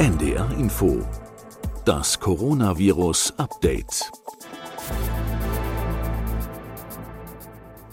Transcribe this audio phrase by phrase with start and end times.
[0.00, 1.06] NDR Info.
[1.84, 4.10] Das Coronavirus Update.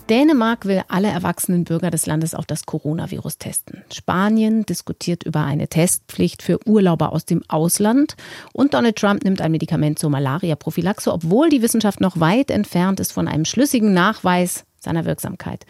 [0.09, 3.83] Dänemark will alle erwachsenen Bürger des Landes auf das Coronavirus testen.
[3.91, 8.15] Spanien diskutiert über eine Testpflicht für Urlauber aus dem Ausland.
[8.53, 13.11] Und Donald Trump nimmt ein Medikament zur Malaria-Prophylaxe, obwohl die Wissenschaft noch weit entfernt ist
[13.11, 15.65] von einem schlüssigen Nachweis seiner Wirksamkeit.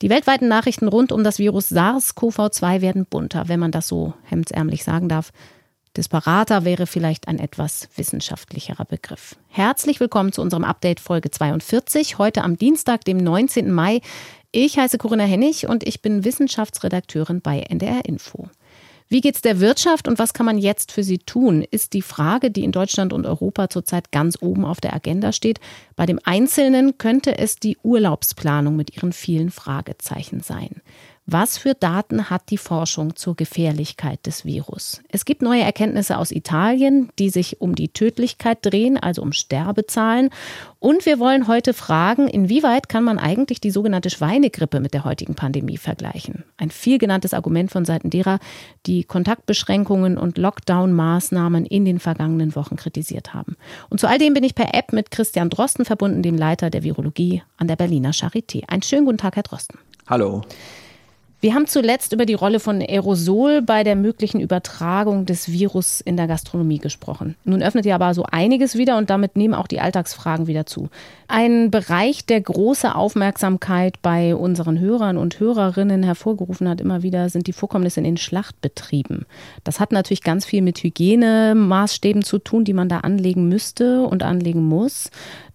[0.00, 4.84] Die weltweiten Nachrichten rund um das Virus SARS-CoV-2 werden bunter, wenn man das so hemdsärmlich
[4.84, 5.32] sagen darf.
[5.96, 9.36] Disparater wäre vielleicht ein etwas wissenschaftlicherer Begriff.
[9.48, 13.70] Herzlich willkommen zu unserem Update Folge 42, heute am Dienstag, dem 19.
[13.70, 14.00] Mai.
[14.52, 18.48] Ich heiße Corinna Hennig und ich bin Wissenschaftsredakteurin bei NDR Info.
[19.08, 22.50] Wie geht's der Wirtschaft und was kann man jetzt für sie tun, ist die Frage,
[22.50, 25.60] die in Deutschland und Europa zurzeit ganz oben auf der Agenda steht.
[25.96, 30.80] Bei dem Einzelnen könnte es die Urlaubsplanung mit ihren vielen Fragezeichen sein.
[31.32, 35.00] Was für Daten hat die Forschung zur Gefährlichkeit des Virus?
[35.08, 40.28] Es gibt neue Erkenntnisse aus Italien, die sich um die Tödlichkeit drehen, also um Sterbezahlen.
[40.78, 45.34] Und wir wollen heute fragen, inwieweit kann man eigentlich die sogenannte Schweinegrippe mit der heutigen
[45.34, 46.44] Pandemie vergleichen?
[46.58, 48.38] Ein viel genanntes Argument von Seiten derer,
[48.84, 53.56] die Kontaktbeschränkungen und Lockdown-Maßnahmen in den vergangenen Wochen kritisiert haben.
[53.88, 56.82] Und zu all dem bin ich per App mit Christian Drosten verbunden, dem Leiter der
[56.82, 58.68] Virologie an der Berliner Charité.
[58.68, 59.78] Einen schönen guten Tag, Herr Drosten.
[60.06, 60.42] Hallo.
[61.42, 66.16] Wir haben zuletzt über die Rolle von Aerosol bei der möglichen Übertragung des Virus in
[66.16, 67.34] der Gastronomie gesprochen.
[67.42, 70.88] Nun öffnet ja aber so einiges wieder und damit nehmen auch die Alltagsfragen wieder zu.
[71.26, 77.48] Ein Bereich, der große Aufmerksamkeit bei unseren Hörern und Hörerinnen hervorgerufen hat, immer wieder sind
[77.48, 79.26] die Vorkommnisse in den Schlachtbetrieben.
[79.64, 84.22] Das hat natürlich ganz viel mit Hygienemaßstäben zu tun, die man da anlegen müsste und
[84.22, 85.10] anlegen muss.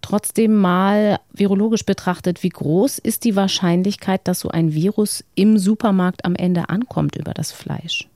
[0.07, 6.23] Trotzdem mal virologisch betrachtet, wie groß ist die Wahrscheinlichkeit, dass so ein Virus im Supermarkt
[6.23, 8.07] am Ende ankommt über das Fleisch?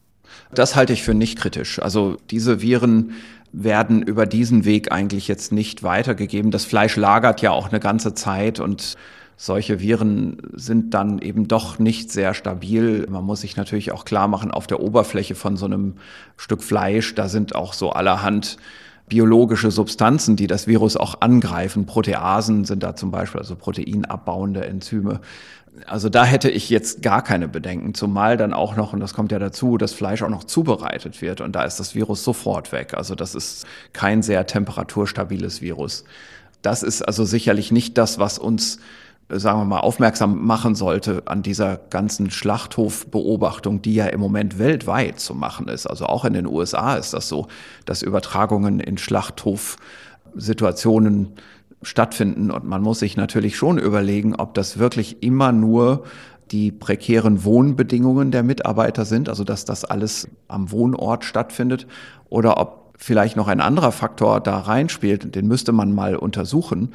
[0.56, 1.81] Das halte ich für nicht kritisch.
[1.81, 3.12] Also diese Viren
[3.52, 6.50] werden über diesen Weg eigentlich jetzt nicht weitergegeben.
[6.50, 8.96] Das Fleisch lagert ja auch eine ganze Zeit und
[9.35, 13.06] solche Viren sind dann eben doch nicht sehr stabil.
[13.09, 15.96] Man muss sich natürlich auch klar machen, auf der Oberfläche von so einem
[16.38, 18.56] Stück Fleisch, da sind auch so allerhand
[19.12, 21.86] biologische Substanzen, die das Virus auch angreifen.
[21.86, 25.20] Proteasen sind da zum Beispiel, also proteinabbauende Enzyme.
[25.86, 29.34] Also da hätte ich jetzt gar keine Bedenken, zumal dann auch noch, und das kommt
[29.34, 32.94] ja dazu, das Fleisch auch noch zubereitet wird und da ist das Virus sofort weg.
[32.96, 36.06] Also das ist kein sehr temperaturstabiles Virus.
[36.62, 38.80] Das ist also sicherlich nicht das, was uns
[39.30, 45.20] sagen wir mal, aufmerksam machen sollte an dieser ganzen Schlachthofbeobachtung, die ja im Moment weltweit
[45.20, 45.88] zu machen ist.
[45.88, 47.48] Also auch in den USA ist das so,
[47.86, 51.34] dass Übertragungen in Schlachthofsituationen
[51.81, 52.52] stattfinden.
[52.52, 56.04] Und man muss sich natürlich schon überlegen, ob das wirklich immer nur
[56.52, 61.88] die prekären Wohnbedingungen der Mitarbeiter sind, also dass das alles am Wohnort stattfindet,
[62.30, 66.94] oder ob vielleicht noch ein anderer Faktor da reinspielt, den müsste man mal untersuchen,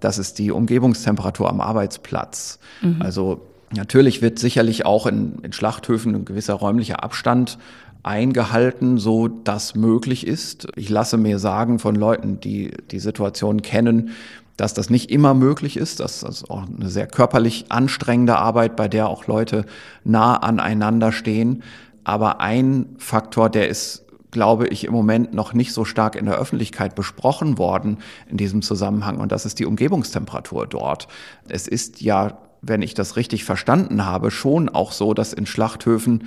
[0.00, 2.58] das ist die Umgebungstemperatur am Arbeitsplatz.
[2.82, 3.00] Mhm.
[3.00, 3.40] Also
[3.74, 7.58] natürlich wird sicherlich auch in, in Schlachthöfen ein gewisser räumlicher Abstand
[8.02, 10.68] eingehalten, so dass möglich ist.
[10.76, 14.10] Ich lasse mir sagen von Leuten, die die Situation kennen,
[14.56, 16.00] dass das nicht immer möglich ist.
[16.00, 19.64] Das ist auch eine sehr körperlich anstrengende Arbeit, bei der auch Leute
[20.04, 21.62] nah aneinander stehen.
[22.04, 26.36] Aber ein Faktor, der ist glaube ich, im Moment noch nicht so stark in der
[26.36, 29.18] Öffentlichkeit besprochen worden in diesem Zusammenhang.
[29.18, 31.08] Und das ist die Umgebungstemperatur dort.
[31.48, 36.24] Es ist ja, wenn ich das richtig verstanden habe, schon auch so, dass in Schlachthöfen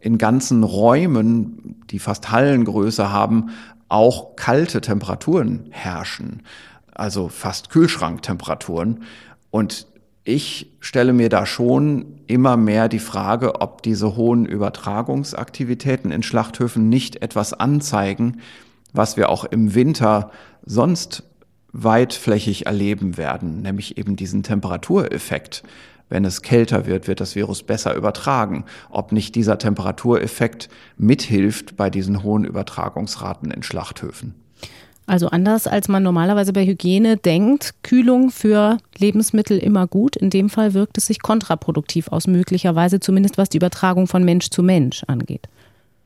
[0.00, 3.50] in ganzen Räumen, die fast Hallengröße haben,
[3.88, 6.42] auch kalte Temperaturen herrschen.
[6.94, 9.02] Also fast Kühlschranktemperaturen.
[9.50, 9.86] Und
[10.28, 16.90] ich stelle mir da schon immer mehr die Frage, ob diese hohen Übertragungsaktivitäten in Schlachthöfen
[16.90, 18.42] nicht etwas anzeigen,
[18.92, 20.30] was wir auch im Winter
[20.66, 21.22] sonst
[21.72, 25.62] weitflächig erleben werden, nämlich eben diesen Temperatureffekt.
[26.10, 28.66] Wenn es kälter wird, wird das Virus besser übertragen.
[28.90, 34.34] Ob nicht dieser Temperatureffekt mithilft bei diesen hohen Übertragungsraten in Schlachthöfen.
[35.08, 40.16] Also anders als man normalerweise bei Hygiene denkt, Kühlung für Lebensmittel immer gut.
[40.16, 44.50] In dem Fall wirkt es sich kontraproduktiv aus, möglicherweise zumindest was die Übertragung von Mensch
[44.50, 45.48] zu Mensch angeht.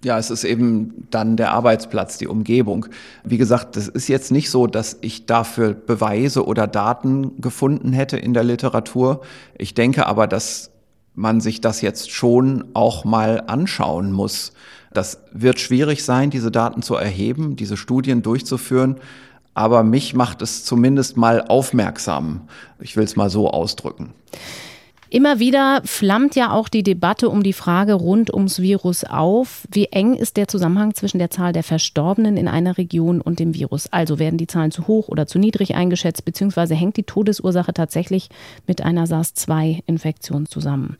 [0.05, 2.87] Ja, es ist eben dann der Arbeitsplatz, die Umgebung.
[3.25, 8.17] Wie gesagt, es ist jetzt nicht so, dass ich dafür Beweise oder Daten gefunden hätte
[8.17, 9.23] in der Literatur.
[9.59, 10.71] Ich denke aber, dass
[11.15, 14.53] man sich das jetzt schon auch mal anschauen muss.
[14.95, 18.97] Das wird schwierig sein, diese Daten zu erheben, diese Studien durchzuführen.
[19.55, 22.43] Aber mich macht es zumindest mal aufmerksam.
[22.81, 24.15] Ich will es mal so ausdrücken.
[25.13, 29.69] Immer wieder flammt ja auch die Debatte um die Frage rund ums Virus auf.
[29.71, 33.55] Wie eng ist der Zusammenhang zwischen der Zahl der Verstorbenen in einer Region und dem
[33.55, 33.93] Virus?
[33.93, 38.31] Also werden die Zahlen zu hoch oder zu niedrig eingeschätzt, beziehungsweise hängt die Todesursache tatsächlich
[38.67, 40.97] mit einer SARS-2-Infektion zusammen?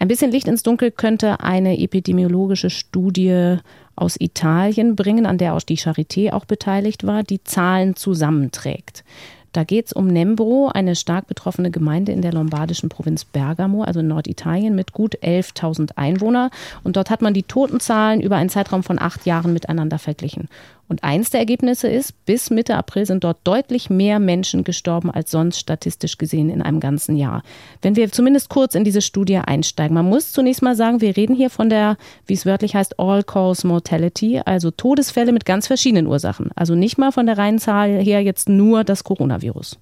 [0.00, 3.58] Ein bisschen Licht ins Dunkel könnte eine epidemiologische Studie
[3.96, 9.04] aus Italien bringen, an der auch die Charité auch beteiligt war, die Zahlen zusammenträgt.
[9.52, 14.00] Da geht es um Nembro, eine stark betroffene Gemeinde in der lombardischen Provinz Bergamo, also
[14.00, 16.48] in Norditalien, mit gut 11.000 Einwohnern.
[16.82, 20.48] Und dort hat man die Totenzahlen über einen Zeitraum von acht Jahren miteinander verglichen.
[20.90, 25.30] Und eins der Ergebnisse ist, bis Mitte April sind dort deutlich mehr Menschen gestorben als
[25.30, 27.44] sonst statistisch gesehen in einem ganzen Jahr.
[27.80, 31.36] Wenn wir zumindest kurz in diese Studie einsteigen, man muss zunächst mal sagen, wir reden
[31.36, 31.96] hier von der,
[32.26, 36.50] wie es wörtlich heißt, All-Cause Mortality, also Todesfälle mit ganz verschiedenen Ursachen.
[36.56, 39.78] Also nicht mal von der reinen Zahl her jetzt nur das Coronavirus.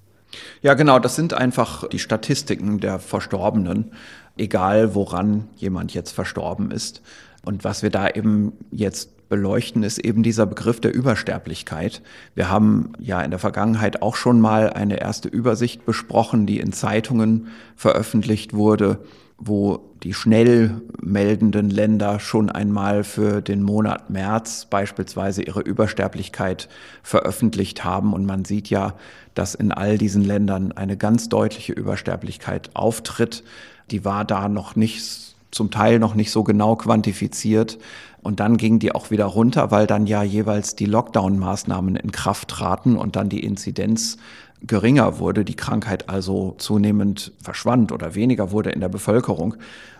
[0.60, 3.92] Ja, genau, das sind einfach die Statistiken der Verstorbenen,
[4.36, 7.00] egal woran jemand jetzt verstorben ist.
[7.46, 12.02] Und was wir da eben jetzt beleuchten, ist eben dieser Begriff der Übersterblichkeit.
[12.34, 16.72] Wir haben ja in der Vergangenheit auch schon mal eine erste Übersicht besprochen, die in
[16.72, 18.98] Zeitungen veröffentlicht wurde,
[19.38, 26.68] wo die schnell meldenden Länder schon einmal für den Monat März beispielsweise ihre Übersterblichkeit
[27.02, 28.12] veröffentlicht haben.
[28.14, 28.94] Und man sieht ja,
[29.34, 33.44] dass in all diesen Ländern eine ganz deutliche Übersterblichkeit auftritt.
[33.92, 37.78] Die war da noch nicht, zum Teil noch nicht so genau quantifiziert.
[38.20, 42.48] Und dann ging die auch wieder runter, weil dann ja jeweils die Lockdown-Maßnahmen in Kraft
[42.48, 44.18] traten und dann die Inzidenz
[44.60, 49.54] geringer wurde, die Krankheit also zunehmend verschwand oder weniger wurde in der Bevölkerung.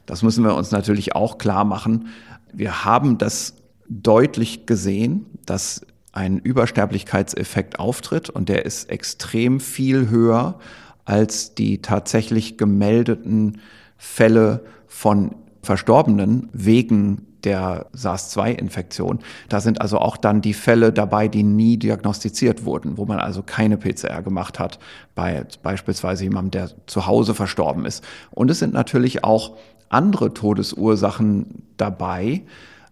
[0.07, 2.09] Das müssen wir uns natürlich auch klar machen.
[2.53, 3.55] Wir haben das
[3.89, 10.59] deutlich gesehen, dass ein Übersterblichkeitseffekt auftritt und der ist extrem viel höher
[11.05, 13.61] als die tatsächlich gemeldeten
[13.97, 19.21] Fälle von Verstorbenen wegen der SARS-2-Infektion.
[19.49, 23.43] Da sind also auch dann die Fälle dabei, die nie diagnostiziert wurden, wo man also
[23.43, 24.79] keine PCR gemacht hat,
[25.15, 28.05] bei beispielsweise jemandem, der zu Hause verstorben ist.
[28.31, 29.57] Und es sind natürlich auch
[29.89, 32.43] andere Todesursachen dabei,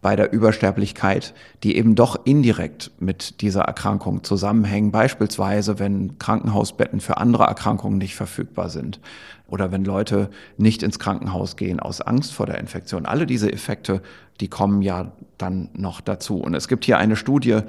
[0.02, 4.92] bei der Übersterblichkeit, die eben doch indirekt mit dieser Erkrankung zusammenhängen.
[4.92, 9.00] Beispielsweise, wenn Krankenhausbetten für andere Erkrankungen nicht verfügbar sind
[9.48, 13.06] oder wenn Leute nicht ins Krankenhaus gehen aus Angst vor der Infektion.
[13.06, 14.02] Alle diese Effekte,
[14.40, 16.38] die kommen ja dann noch dazu.
[16.38, 17.60] Und es gibt hier eine Studie,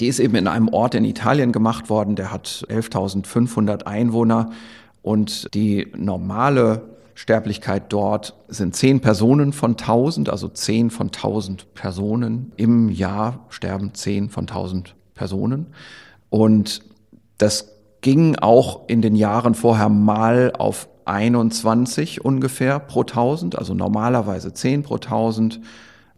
[0.00, 4.50] die ist eben in einem Ort in Italien gemacht worden, der hat 11.500 Einwohner
[5.02, 6.82] und die normale
[7.20, 12.50] Sterblichkeit dort sind zehn Personen von tausend, also zehn von tausend Personen.
[12.56, 15.66] Im Jahr sterben zehn von tausend Personen.
[16.30, 16.80] Und
[17.36, 24.54] das ging auch in den Jahren vorher mal auf 21 ungefähr pro tausend, also normalerweise
[24.54, 25.60] zehn pro tausend,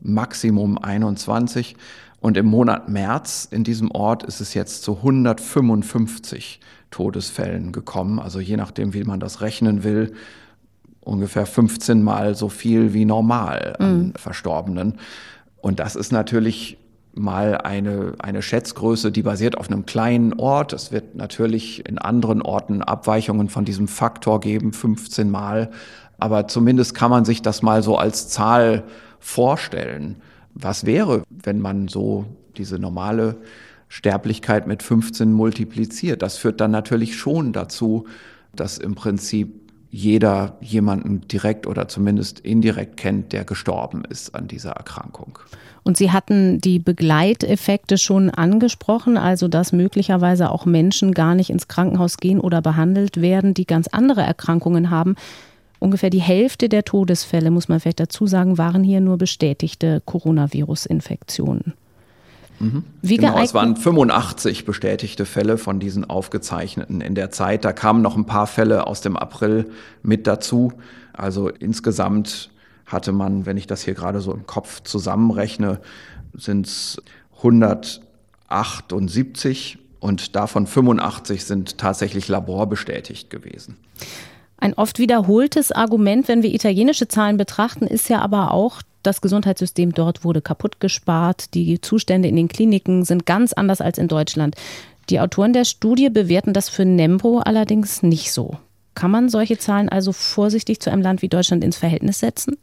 [0.01, 1.75] Maximum 21.
[2.21, 6.61] Und im Monat März in diesem Ort ist es jetzt zu 155
[6.93, 8.21] Todesfällen gekommen.
[8.21, 10.13] Also je nachdem, wie man das rechnen will,
[11.05, 14.13] ungefähr 15 Mal so viel wie normal an mhm.
[14.17, 14.99] Verstorbenen.
[15.61, 16.79] Und das ist natürlich
[17.15, 20.73] mal eine, eine Schätzgröße, die basiert auf einem kleinen Ort.
[20.73, 25.71] Es wird natürlich in anderen Orten Abweichungen von diesem Faktor geben, 15 Mal.
[26.19, 28.85] Aber zumindest kann man sich das mal so als Zahl
[29.19, 30.17] vorstellen.
[30.55, 33.37] Was wäre, wenn man so diese normale
[33.89, 36.23] Sterblichkeit mit 15 multipliziert?
[36.23, 38.07] Das führt dann natürlich schon dazu,
[38.55, 39.62] dass im Prinzip
[39.95, 45.39] jeder jemanden direkt oder zumindest indirekt kennt, der gestorben ist an dieser Erkrankung.
[45.83, 51.69] Und Sie hatten die Begleiteffekte schon angesprochen, also dass möglicherweise auch Menschen gar nicht ins
[51.69, 55.15] Krankenhaus gehen oder behandelt werden, die ganz andere Erkrankungen haben.
[55.79, 61.75] Ungefähr die Hälfte der Todesfälle, muss man vielleicht dazu sagen, waren hier nur bestätigte Coronavirus-Infektionen.
[62.63, 62.85] Mhm.
[63.03, 63.49] Wie genau, geeignet?
[63.49, 67.65] es waren 85 bestätigte Fälle von diesen aufgezeichneten in der Zeit.
[67.65, 69.69] Da kamen noch ein paar Fälle aus dem April
[70.03, 70.73] mit dazu.
[71.13, 72.53] Also insgesamt
[72.87, 75.81] hatte man, wenn ich das hier gerade so im Kopf zusammenrechne,
[76.35, 77.03] sind es
[77.39, 83.77] 178 und davon 85 sind tatsächlich laborbestätigt gewesen.
[84.63, 89.93] Ein oft wiederholtes Argument, wenn wir italienische Zahlen betrachten, ist ja aber auch, das Gesundheitssystem
[89.93, 91.55] dort wurde kaputt gespart.
[91.55, 94.55] Die Zustände in den Kliniken sind ganz anders als in Deutschland.
[95.11, 98.57] Die Autoren der Studie bewerten das für Nembro allerdings nicht so.
[98.95, 102.57] Kann man solche Zahlen also vorsichtig zu einem Land wie Deutschland ins Verhältnis setzen?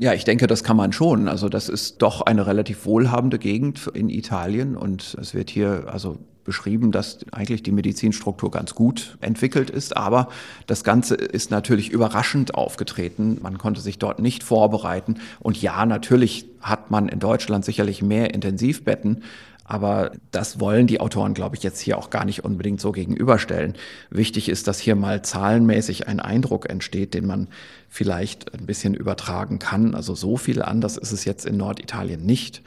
[0.00, 1.28] Ja, ich denke, das kann man schon.
[1.28, 6.18] Also das ist doch eine relativ wohlhabende Gegend in Italien und es wird hier also
[6.44, 10.28] beschrieben, dass eigentlich die Medizinstruktur ganz gut entwickelt ist, aber
[10.66, 13.38] das Ganze ist natürlich überraschend aufgetreten.
[13.42, 15.16] Man konnte sich dort nicht vorbereiten.
[15.40, 19.22] Und ja, natürlich hat man in Deutschland sicherlich mehr Intensivbetten,
[19.64, 23.74] aber das wollen die Autoren, glaube ich, jetzt hier auch gar nicht unbedingt so gegenüberstellen.
[24.10, 27.48] Wichtig ist, dass hier mal zahlenmäßig ein Eindruck entsteht, den man
[27.88, 29.94] vielleicht ein bisschen übertragen kann.
[29.94, 32.62] Also so viel anders ist es jetzt in Norditalien nicht.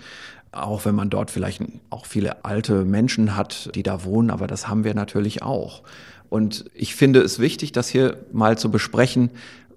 [0.56, 4.68] Auch wenn man dort vielleicht auch viele alte Menschen hat, die da wohnen, aber das
[4.68, 5.84] haben wir natürlich auch.
[6.30, 9.30] Und ich finde es wichtig, das hier mal zu besprechen,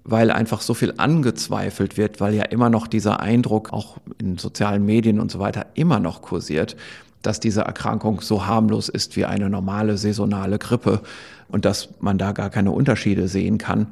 [0.03, 4.85] weil einfach so viel angezweifelt wird, weil ja immer noch dieser Eindruck auch in sozialen
[4.85, 6.75] Medien und so weiter immer noch kursiert,
[7.21, 11.01] dass diese Erkrankung so harmlos ist wie eine normale saisonale Grippe
[11.49, 13.87] und dass man da gar keine Unterschiede sehen kann.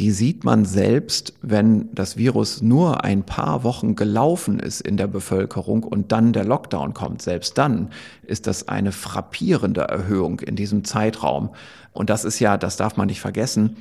[0.00, 5.06] Die sieht man selbst, wenn das Virus nur ein paar Wochen gelaufen ist in der
[5.06, 7.20] Bevölkerung und dann der Lockdown kommt.
[7.20, 7.90] Selbst dann
[8.22, 11.50] ist das eine frappierende Erhöhung in diesem Zeitraum.
[11.92, 13.76] Und das ist ja, das darf man nicht vergessen,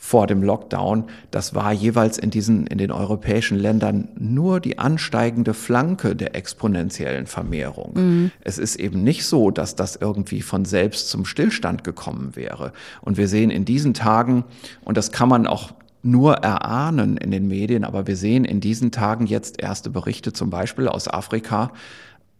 [0.00, 5.54] vor dem Lockdown, das war jeweils in diesen, in den europäischen Ländern nur die ansteigende
[5.54, 7.92] Flanke der exponentiellen Vermehrung.
[7.94, 8.30] Mhm.
[8.40, 12.72] Es ist eben nicht so, dass das irgendwie von selbst zum Stillstand gekommen wäre.
[13.02, 14.44] Und wir sehen in diesen Tagen,
[14.84, 15.72] und das kann man auch
[16.04, 20.48] nur erahnen in den Medien, aber wir sehen in diesen Tagen jetzt erste Berichte, zum
[20.48, 21.72] Beispiel aus Afrika,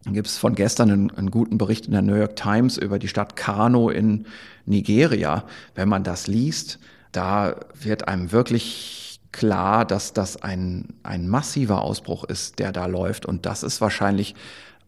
[0.05, 3.01] dann gibt es von gestern einen, einen, guten Bericht in der New York Times über
[3.01, 4.27] die Stadt Kano in
[4.65, 5.45] Nigeria.
[5.75, 6.79] Wenn man das liest,
[7.19, 13.27] da wird einem wirklich klar, dass das ein, ein massiver Ausbruch ist, der da läuft.
[13.27, 14.37] Und das ist wahrscheinlich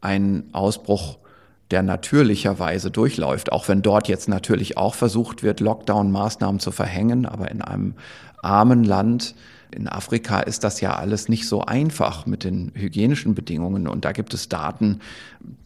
[0.01, 1.19] ein Ausbruch,
[1.73, 7.27] der natürlicherweise durchläuft, auch wenn dort jetzt natürlich auch versucht wird, Lockdown-Maßnahmen zu verhängen.
[7.27, 7.95] Aber in einem
[8.43, 9.35] armen Land
[9.73, 13.89] in Afrika ist das ja alles nicht so einfach mit den hygienischen Bedingungen.
[13.89, 15.01] Und da gibt es Daten,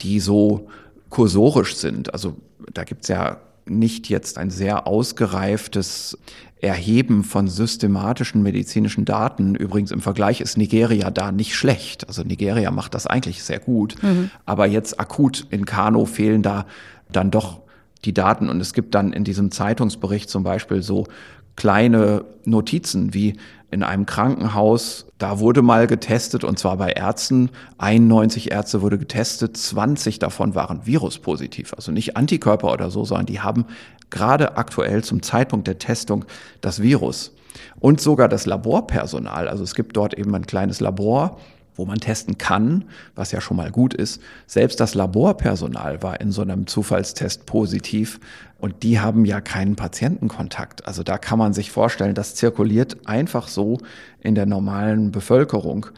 [0.01, 0.69] die so
[1.11, 2.15] kursorisch sind.
[2.15, 2.37] Also
[2.73, 6.19] da gibt es ja nicht jetzt ein sehr ausgereiftes
[6.65, 9.55] Erheben von systematischen medizinischen Daten.
[9.55, 12.09] Übrigens im Vergleich ist Nigeria da nicht schlecht.
[12.09, 14.03] Also Nigeria macht das eigentlich sehr gut.
[14.03, 14.31] Mhm.
[14.47, 16.65] Aber jetzt akut in Kano fehlen da
[17.13, 17.61] dann doch
[18.07, 18.49] die Daten.
[18.49, 21.07] Und es gibt dann in diesem Zeitungsbericht zum Beispiel so
[21.55, 23.37] kleine Notizen wie
[23.75, 27.51] in einem Krankenhaus, da wurde mal getestet und zwar bei Ärzten.
[27.79, 33.41] 91 Ärzte wurde getestet, 20 davon waren viruspositiv, also nicht Antikörper oder so, sondern die
[33.41, 33.67] haben
[34.11, 36.25] gerade aktuell zum Zeitpunkt der Testung
[36.61, 37.35] das Virus.
[37.81, 41.39] Und sogar das Laborpersonal, also es gibt dort eben ein kleines Labor,
[41.75, 42.85] wo man testen kann,
[43.17, 44.23] was ja schon mal gut ist.
[44.47, 48.21] Selbst das Laborpersonal war in so einem Zufallstest positiv
[48.65, 50.87] und die haben ja keinen Patientenkontakt.
[50.87, 53.77] Also da kann man sich vorstellen, das zirkuliert einfach so
[54.23, 55.89] in der normalen Bevölkerung.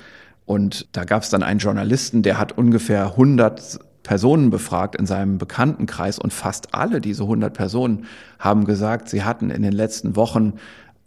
[0.46, 5.38] Und da gab es dann einen Journalisten, der hat ungefähr 100 Personen befragt in seinem
[5.38, 8.06] Bekanntenkreis und fast alle diese 100 Personen
[8.40, 10.54] haben gesagt, sie hatten in den letzten Wochen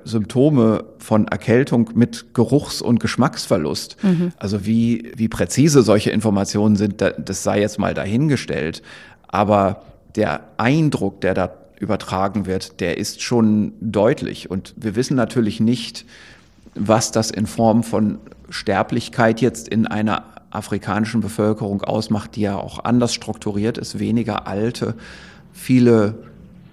[0.05, 4.01] Symptome von Erkältung mit Geruchs- und Geschmacksverlust.
[4.01, 4.31] Mhm.
[4.37, 8.81] Also wie, wie präzise solche Informationen sind, das sei jetzt mal dahingestellt.
[9.27, 9.81] Aber
[10.15, 14.51] der Eindruck, der da übertragen wird, der ist schon deutlich.
[14.51, 16.05] Und wir wissen natürlich nicht,
[16.75, 22.83] was das in Form von Sterblichkeit jetzt in einer afrikanischen Bevölkerung ausmacht, die ja auch
[22.83, 24.95] anders strukturiert ist, weniger alte,
[25.53, 26.15] viele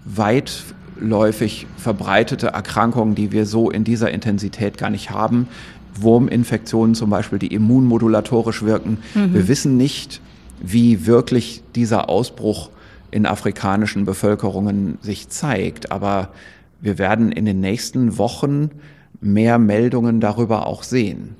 [0.04, 0.64] weit
[0.98, 5.48] läufig verbreitete Erkrankungen, die wir so in dieser Intensität gar nicht haben.
[5.98, 8.98] Wurminfektionen zum Beispiel, die immunmodulatorisch wirken.
[9.14, 9.34] Mhm.
[9.34, 10.20] Wir wissen nicht,
[10.60, 12.70] wie wirklich dieser Ausbruch
[13.16, 15.90] in afrikanischen Bevölkerungen sich zeigt.
[15.90, 16.28] Aber
[16.80, 18.70] wir werden in den nächsten Wochen
[19.20, 21.34] mehr Meldungen darüber auch sehen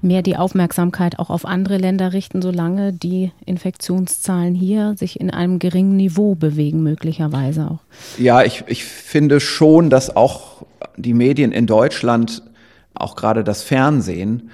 [0.00, 5.58] mehr die Aufmerksamkeit auch auf andere Länder richten, solange die Infektionszahlen hier sich in einem
[5.58, 7.80] geringen Niveau bewegen, möglicherweise auch.
[8.16, 10.64] Ja, ich, ich finde schon, dass auch
[10.96, 12.42] die Medien in Deutschland,
[12.94, 14.50] auch gerade das Fernsehen,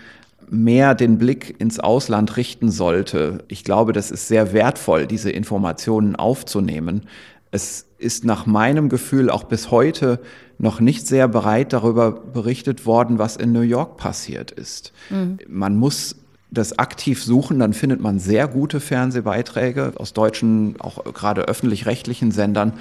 [0.50, 3.44] mehr den Blick ins Ausland richten sollte.
[3.48, 7.02] Ich glaube, das ist sehr wertvoll, diese Informationen aufzunehmen.
[7.50, 10.20] Es ist nach meinem Gefühl auch bis heute
[10.58, 14.92] noch nicht sehr bereit darüber berichtet worden, was in New York passiert ist.
[15.10, 15.38] Mhm.
[15.48, 16.16] Man muss
[16.50, 22.74] das aktiv suchen, dann findet man sehr gute Fernsehbeiträge aus deutschen, auch gerade öffentlich-rechtlichen Sendern.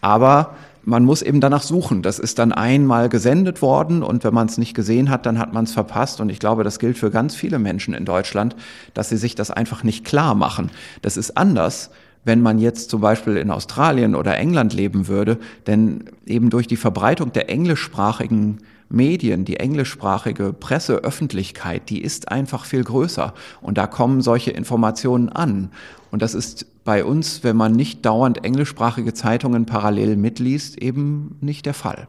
[0.00, 2.02] Aber man muss eben danach suchen.
[2.02, 5.52] Das ist dann einmal gesendet worden und wenn man es nicht gesehen hat, dann hat
[5.52, 6.20] man es verpasst.
[6.20, 8.56] Und ich glaube, das gilt für ganz viele Menschen in Deutschland,
[8.94, 10.70] dass sie sich das einfach nicht klar machen.
[11.02, 11.90] Das ist anders,
[12.24, 16.76] wenn man jetzt zum Beispiel in Australien oder England leben würde, denn eben durch die
[16.76, 18.58] Verbreitung der englischsprachigen
[18.90, 23.34] Medien, die englischsprachige Presseöffentlichkeit, die ist einfach viel größer.
[23.62, 25.70] Und da kommen solche Informationen an.
[26.10, 31.66] Und das ist bei uns, wenn man nicht dauernd englischsprachige Zeitungen parallel mitliest, eben nicht
[31.66, 32.08] der Fall.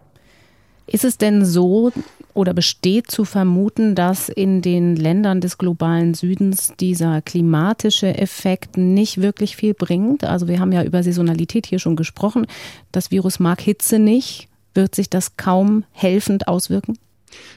[0.87, 1.91] Ist es denn so
[2.33, 9.21] oder besteht zu vermuten, dass in den Ländern des globalen Südens dieser klimatische Effekt nicht
[9.21, 10.23] wirklich viel bringt?
[10.23, 12.47] Also wir haben ja über Saisonalität hier schon gesprochen.
[12.91, 14.49] Das Virus mag Hitze nicht.
[14.73, 16.97] Wird sich das kaum helfend auswirken?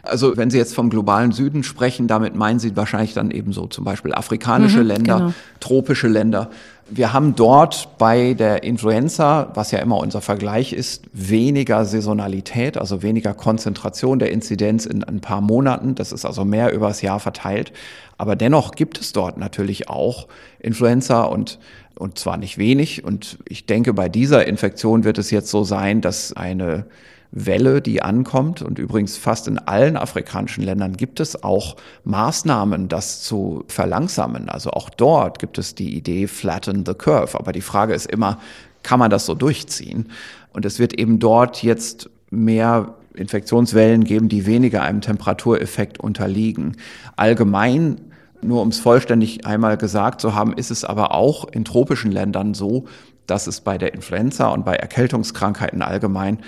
[0.02, 3.66] Also wenn Sie jetzt vom globalen Süden sprechen, damit meinen Sie wahrscheinlich dann eben so
[3.66, 5.34] zum Beispiel afrikanische mhm, Länder, genau.
[5.60, 6.50] tropische Länder.
[6.90, 13.02] Wir haben dort bei der Influenza, was ja immer unser Vergleich ist, weniger Saisonalität, also
[13.02, 15.94] weniger Konzentration der Inzidenz in ein paar Monaten.
[15.94, 17.72] Das ist also mehr übers Jahr verteilt.
[18.18, 20.28] Aber dennoch gibt es dort natürlich auch
[20.60, 21.58] Influenza und
[21.96, 23.04] und zwar nicht wenig.
[23.04, 26.86] Und ich denke, bei dieser Infektion wird es jetzt so sein, dass eine
[27.34, 28.62] Welle, die ankommt.
[28.62, 34.48] Und übrigens fast in allen afrikanischen Ländern gibt es auch Maßnahmen, das zu verlangsamen.
[34.48, 37.38] Also auch dort gibt es die Idee flatten the curve.
[37.38, 38.38] Aber die Frage ist immer,
[38.82, 40.10] kann man das so durchziehen?
[40.52, 46.76] Und es wird eben dort jetzt mehr Infektionswellen geben, die weniger einem Temperatureffekt unterliegen.
[47.16, 48.00] Allgemein
[48.44, 52.54] nur um es vollständig einmal gesagt zu haben, ist es aber auch in tropischen Ländern
[52.54, 52.84] so,
[53.26, 56.38] dass es bei der Influenza und bei Erkältungskrankheiten allgemein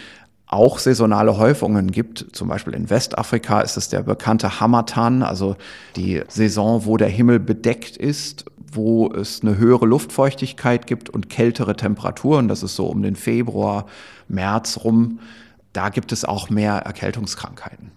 [0.47, 2.27] auch saisonale Häufungen gibt.
[2.33, 5.57] Zum Beispiel in Westafrika ist es der bekannte Hamatan, also
[5.97, 11.77] die Saison, wo der Himmel bedeckt ist, wo es eine höhere Luftfeuchtigkeit gibt und kältere
[11.77, 12.49] Temperaturen.
[12.49, 13.87] Das ist so um den Februar,
[14.29, 15.21] März rum.
[15.73, 17.91] Da gibt es auch mehr Erkältungskrankheiten.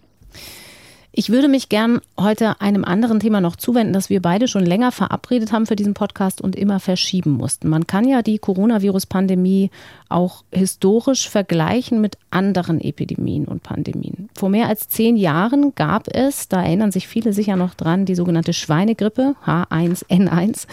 [1.12, 4.92] Ich würde mich gern heute einem anderen Thema noch zuwenden, das wir beide schon länger
[4.92, 7.68] verabredet haben für diesen Podcast und immer verschieben mussten.
[7.68, 9.70] Man kann ja die Coronavirus-Pandemie
[10.08, 14.28] auch historisch vergleichen mit anderen Epidemien und Pandemien.
[14.36, 18.14] Vor mehr als zehn Jahren gab es, da erinnern sich viele sicher noch dran, die
[18.14, 20.68] sogenannte Schweinegrippe H1N1.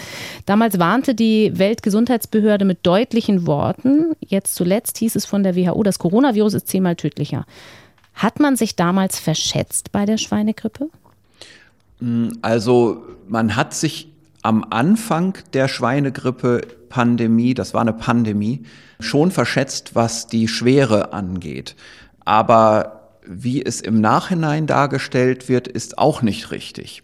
[0.46, 4.14] Damals warnte die Weltgesundheitsbehörde mit deutlichen Worten.
[4.20, 7.46] Jetzt zuletzt hieß es von der WHO, das Coronavirus ist zehnmal tödlicher.
[8.18, 10.90] Hat man sich damals verschätzt bei der Schweinegrippe?
[12.00, 18.64] Mm, also man hat sich am Anfang der Schweinegrippe-Pandemie, das war eine Pandemie,
[19.00, 21.76] schon verschätzt, was die Schwere angeht.
[22.26, 27.04] Aber wie es im Nachhinein dargestellt wird, ist auch nicht richtig.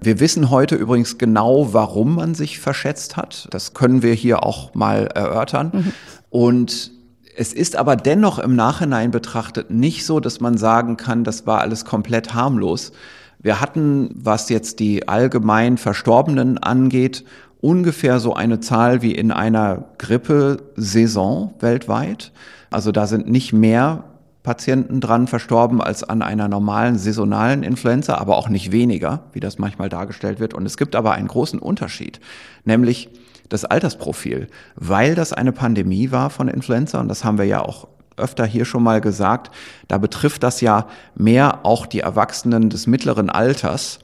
[0.00, 3.48] Wir wissen heute übrigens genau, warum man sich verschätzt hat.
[3.50, 5.70] Das können wir hier auch mal erörtern.
[5.72, 5.92] Mhm.
[6.30, 6.93] Und
[7.36, 11.60] es ist aber dennoch im Nachhinein betrachtet nicht so, dass man sagen kann, das war
[11.60, 12.92] alles komplett harmlos.
[13.40, 17.24] Wir hatten, was jetzt die allgemein Verstorbenen angeht,
[17.60, 22.32] ungefähr so eine Zahl wie in einer Grippesaison weltweit.
[22.70, 24.04] Also da sind nicht mehr
[24.42, 29.58] Patienten dran verstorben als an einer normalen saisonalen Influenza, aber auch nicht weniger, wie das
[29.58, 30.52] manchmal dargestellt wird.
[30.52, 32.20] Und es gibt aber einen großen Unterschied,
[32.64, 33.08] nämlich
[33.48, 37.88] das Altersprofil, weil das eine Pandemie war von Influenza und das haben wir ja auch
[38.16, 39.50] öfter hier schon mal gesagt,
[39.88, 43.98] da betrifft das ja mehr auch die Erwachsenen des mittleren Alters.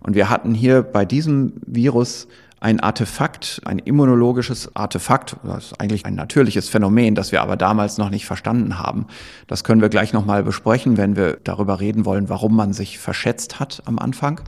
[0.00, 2.28] Und wir hatten hier bei diesem Virus
[2.60, 7.98] ein Artefakt, ein immunologisches Artefakt, das ist eigentlich ein natürliches Phänomen, das wir aber damals
[7.98, 9.06] noch nicht verstanden haben.
[9.46, 13.60] Das können wir gleich nochmal besprechen, wenn wir darüber reden wollen, warum man sich verschätzt
[13.60, 14.40] hat am Anfang.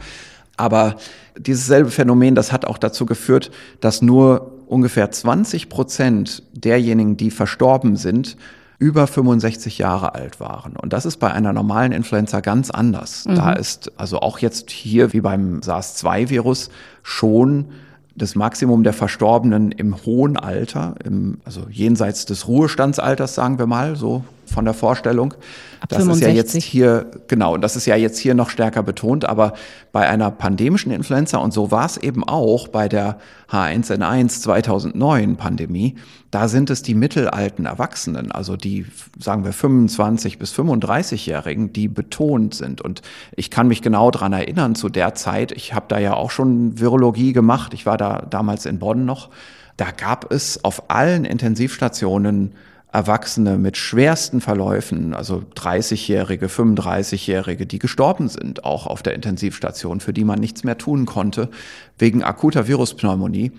[0.58, 0.96] Aber
[1.38, 7.30] dieses selbe Phänomen, das hat auch dazu geführt, dass nur ungefähr 20 Prozent derjenigen, die
[7.30, 8.36] verstorben sind,
[8.78, 10.76] über 65 Jahre alt waren.
[10.76, 13.24] Und das ist bei einer normalen Influenza ganz anders.
[13.24, 13.34] Mhm.
[13.34, 16.70] Da ist also auch jetzt hier wie beim SARS-2-Virus
[17.02, 17.66] schon
[18.14, 23.96] das Maximum der Verstorbenen im hohen Alter, im, also jenseits des Ruhestandsalters, sagen wir mal,
[23.96, 25.34] so von der Vorstellung.
[25.80, 26.12] Ab das 65.
[26.12, 29.52] ist ja jetzt hier, genau, das ist ja jetzt hier noch stärker betont, aber
[29.92, 33.18] bei einer pandemischen Influenza, und so war es eben auch bei der
[33.50, 35.96] H1N1 2009 Pandemie,
[36.30, 38.86] da sind es die mittelalten Erwachsenen, also die,
[39.18, 42.80] sagen wir, 25 bis 35-Jährigen, die betont sind.
[42.80, 43.02] Und
[43.34, 46.78] ich kann mich genau dran erinnern zu der Zeit, ich habe da ja auch schon
[46.78, 49.30] Virologie gemacht, ich war da damals in Bonn noch,
[49.76, 52.52] da gab es auf allen Intensivstationen
[52.90, 60.14] Erwachsene mit schwersten Verläufen, also 30-Jährige, 35-Jährige, die gestorben sind, auch auf der Intensivstation, für
[60.14, 61.50] die man nichts mehr tun konnte,
[61.98, 63.52] wegen akuter Viruspneumonie.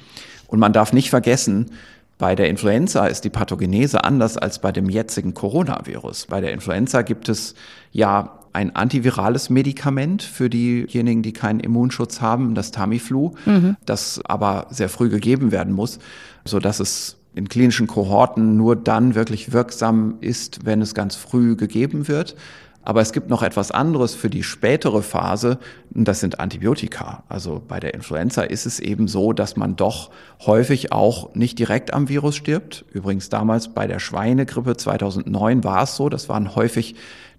[0.48, 1.68] Und man darf nicht vergessen,
[2.18, 6.26] bei der Influenza ist die Pathogenese anders als bei dem jetzigen Coronavirus.
[6.28, 7.54] Bei der Influenza gibt es
[7.92, 13.78] ja ein antivirales Medikament für diejenigen, die keinen Immunschutz haben, das Tamiflu, mhm.
[13.86, 16.00] das aber sehr früh gegeben werden muss,
[16.46, 21.56] so dass es in klinischen Kohorten nur dann wirklich wirksam ist, wenn es ganz früh
[21.56, 22.36] gegeben wird.
[22.82, 25.60] Aber es gibt noch etwas anderes für die spätere Phase,
[25.94, 27.24] und das sind Antibiotika.
[27.28, 30.10] Also bei der Influenza ist es eben so, dass man doch
[30.46, 32.86] häufig auch nicht direkt am Virus stirbt.
[32.92, 36.96] Übrigens damals bei der Schweinegrippe 2009 war es so, das waren häufig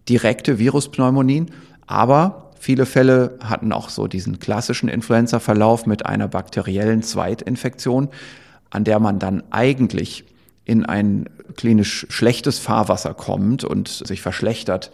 [0.09, 1.51] direkte Viruspneumonien,
[1.87, 8.09] aber viele Fälle hatten auch so diesen klassischen Influenza-Verlauf mit einer bakteriellen Zweitinfektion,
[8.71, 10.25] an der man dann eigentlich
[10.65, 14.91] in ein klinisch schlechtes Fahrwasser kommt und sich verschlechtert.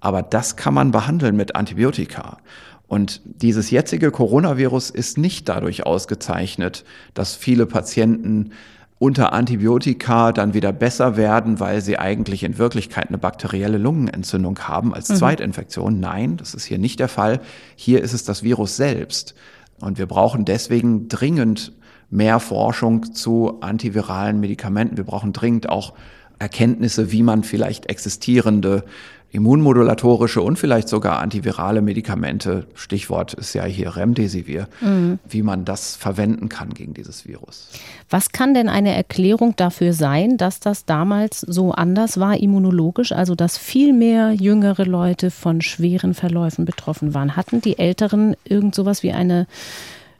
[0.00, 2.38] Aber das kann man behandeln mit Antibiotika.
[2.86, 8.52] Und dieses jetzige Coronavirus ist nicht dadurch ausgezeichnet, dass viele Patienten
[8.98, 14.92] unter Antibiotika dann wieder besser werden, weil sie eigentlich in Wirklichkeit eine bakterielle Lungenentzündung haben
[14.94, 15.16] als mhm.
[15.16, 16.00] Zweitinfektion.
[16.00, 17.40] Nein, das ist hier nicht der Fall.
[17.76, 19.34] Hier ist es das Virus selbst.
[19.80, 21.72] Und wir brauchen deswegen dringend
[22.10, 24.96] mehr Forschung zu antiviralen Medikamenten.
[24.96, 25.94] Wir brauchen dringend auch
[26.38, 28.84] Erkenntnisse, wie man vielleicht existierende
[29.32, 35.20] immunmodulatorische und vielleicht sogar antivirale Medikamente, Stichwort ist ja hier Remdesivir, mhm.
[35.28, 37.68] wie man das verwenden kann gegen dieses Virus.
[38.08, 43.36] Was kann denn eine Erklärung dafür sein, dass das damals so anders war immunologisch, also
[43.36, 47.36] dass viel mehr jüngere Leute von schweren Verläufen betroffen waren?
[47.36, 49.46] Hatten die Älteren irgend sowas wie eine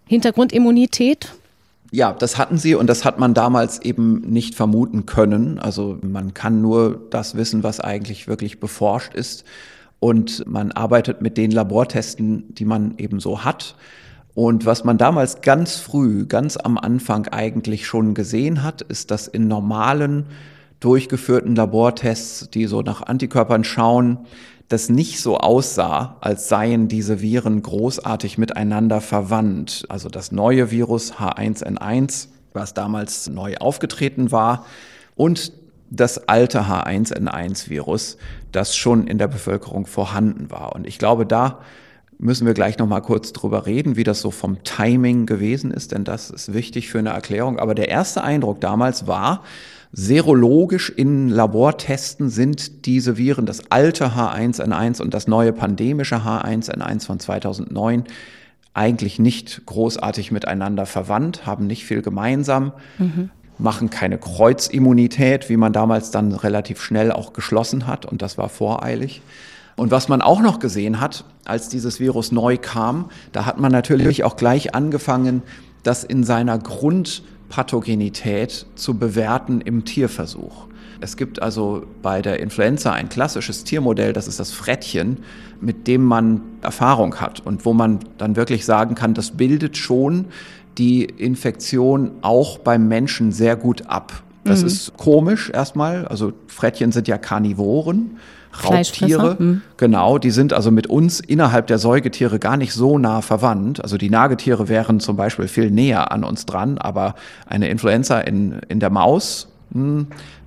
[0.07, 1.33] Hintergrundimmunität?
[1.93, 5.59] Ja, das hatten sie und das hat man damals eben nicht vermuten können.
[5.59, 9.45] Also man kann nur das wissen, was eigentlich wirklich beforscht ist.
[9.99, 13.75] Und man arbeitet mit den Labortesten, die man eben so hat.
[14.35, 19.27] Und was man damals ganz früh, ganz am Anfang eigentlich schon gesehen hat, ist, dass
[19.27, 20.27] in normalen
[20.79, 24.19] durchgeführten Labortests, die so nach Antikörpern schauen,
[24.71, 29.85] das nicht so aussah, als seien diese Viren großartig miteinander verwandt.
[29.89, 34.65] Also das neue Virus H1N1, was damals neu aufgetreten war,
[35.17, 35.53] und
[35.91, 38.17] das alte H1N1-Virus,
[38.53, 40.77] das schon in der Bevölkerung vorhanden war.
[40.77, 41.59] Und ich glaube, da
[42.19, 45.91] müssen wir gleich noch mal kurz drüber reden, wie das so vom Timing gewesen ist,
[45.91, 47.59] denn das ist wichtig für eine Erklärung.
[47.59, 49.43] Aber der erste Eindruck damals war,
[49.93, 57.19] Serologisch in Labortesten sind diese Viren, das alte H1N1 und das neue pandemische H1N1 von
[57.19, 58.05] 2009,
[58.73, 63.31] eigentlich nicht großartig miteinander verwandt, haben nicht viel gemeinsam, mhm.
[63.59, 68.49] machen keine Kreuzimmunität, wie man damals dann relativ schnell auch geschlossen hat und das war
[68.49, 69.23] voreilig.
[69.75, 73.73] Und was man auch noch gesehen hat, als dieses Virus neu kam, da hat man
[73.73, 75.43] natürlich auch gleich angefangen,
[75.83, 80.69] das in seiner Grund Pathogenität zu bewerten im Tierversuch.
[81.03, 85.19] Es gibt also bei der Influenza ein klassisches Tiermodell, das ist das Frettchen,
[85.61, 90.27] mit dem man Erfahrung hat und wo man dann wirklich sagen kann, das bildet schon
[90.79, 94.23] die Infektion auch beim Menschen sehr gut ab.
[94.45, 94.67] Das mhm.
[94.67, 96.07] ist komisch erstmal.
[96.07, 98.19] Also Frettchen sind ja Karnivoren.
[98.53, 99.39] Raubtiere.
[99.39, 99.63] Hm.
[99.77, 103.83] Genau, die sind also mit uns innerhalb der Säugetiere gar nicht so nah verwandt.
[103.83, 107.15] Also die Nagetiere wären zum Beispiel viel näher an uns dran, aber
[107.47, 109.49] eine Influenza in, in der Maus,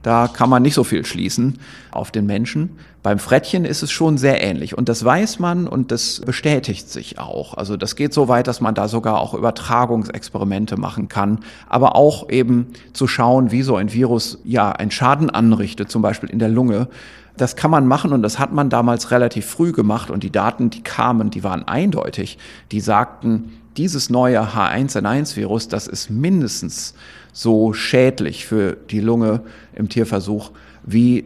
[0.02, 1.60] da kann man nicht so viel schließen
[1.92, 2.78] auf den Menschen.
[3.04, 7.20] Beim Frettchen ist es schon sehr ähnlich und das weiß man und das bestätigt sich
[7.20, 7.54] auch.
[7.54, 12.30] Also das geht so weit, dass man da sogar auch Übertragungsexperimente machen kann, aber auch
[12.30, 16.50] eben zu schauen, wie so ein Virus ja einen Schaden anrichtet, zum Beispiel in der
[16.50, 16.88] Lunge.
[17.36, 20.70] Das kann man machen und das hat man damals relativ früh gemacht und die Daten,
[20.70, 22.38] die kamen, die waren eindeutig.
[22.72, 26.94] Die sagten, dieses neue H1N1-Virus, das ist mindestens
[27.32, 29.42] so schädlich für die Lunge
[29.74, 30.52] im Tierversuch
[30.84, 31.26] wie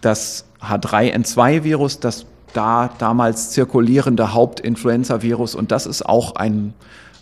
[0.00, 6.74] das H3N2-Virus, das da damals zirkulierende Hauptinfluenza-Virus und das ist auch ein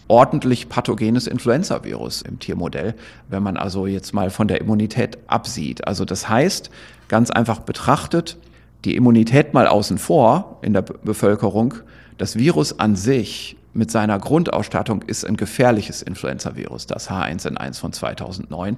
[0.07, 2.95] ordentlich pathogenes Influenza-Virus im Tiermodell,
[3.29, 5.87] wenn man also jetzt mal von der Immunität absieht.
[5.87, 6.71] Also das heißt,
[7.09, 8.37] ganz einfach betrachtet,
[8.85, 11.75] die Immunität mal außen vor in der Bevölkerung,
[12.19, 18.77] das Virus an sich mit seiner Grundausstattung ist ein gefährliches Influenza-Virus, das H1N1 von 2009.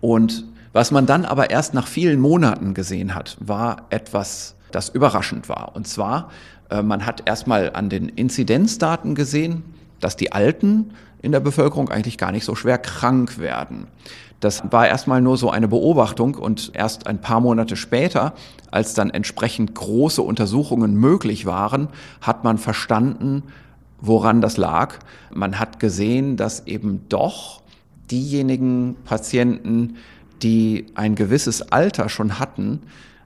[0.00, 5.48] Und was man dann aber erst nach vielen Monaten gesehen hat, war etwas, das überraschend
[5.48, 5.72] war.
[5.74, 6.30] Und zwar,
[6.70, 9.62] äh, man hat erstmal an den Inzidenzdaten gesehen,
[10.00, 13.88] dass die Alten in der Bevölkerung eigentlich gar nicht so schwer krank werden.
[14.38, 18.32] Das war erstmal nur so eine Beobachtung und erst ein paar Monate später,
[18.70, 21.88] als dann entsprechend große Untersuchungen möglich waren,
[22.22, 23.42] hat man verstanden,
[24.00, 24.96] woran das lag.
[25.32, 27.62] Man hat gesehen, dass eben doch
[28.10, 29.96] diejenigen Patienten,
[30.42, 32.80] die ein gewisses Alter schon hatten,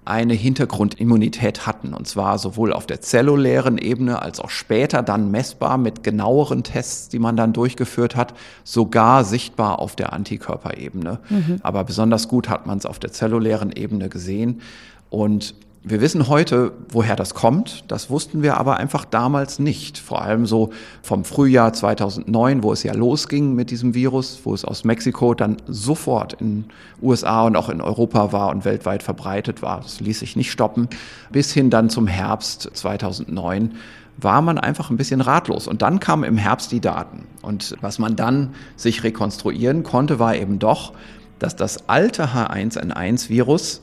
[0.04, 1.94] eine Hintergrundimmunität hatten.
[1.94, 7.08] Und zwar sowohl auf der zellulären Ebene als auch später dann messbar mit genaueren Tests,
[7.08, 8.34] die man dann durchgeführt hat,
[8.64, 11.20] sogar sichtbar auf der Antikörperebene.
[11.30, 11.56] Mhm.
[11.62, 14.60] Aber besonders gut hat man es auf der zellulären Ebene gesehen.
[15.08, 15.54] Und
[15.86, 17.84] Wir wissen heute, woher das kommt.
[17.88, 19.98] Das wussten wir aber einfach damals nicht.
[19.98, 20.70] Vor allem so
[21.02, 25.58] vom Frühjahr 2009, wo es ja losging mit diesem Virus, wo es aus Mexiko dann
[25.66, 26.64] sofort in
[27.02, 29.82] USA und auch in Europa war und weltweit verbreitet war.
[29.82, 30.88] Das ließ sich nicht stoppen.
[31.30, 33.74] Bis hin dann zum Herbst 2009
[34.16, 35.68] war man einfach ein bisschen ratlos.
[35.68, 37.26] Und dann kamen im Herbst die Daten.
[37.42, 40.94] Und was man dann sich rekonstruieren konnte, war eben doch,
[41.38, 43.82] dass das alte H1N1-Virus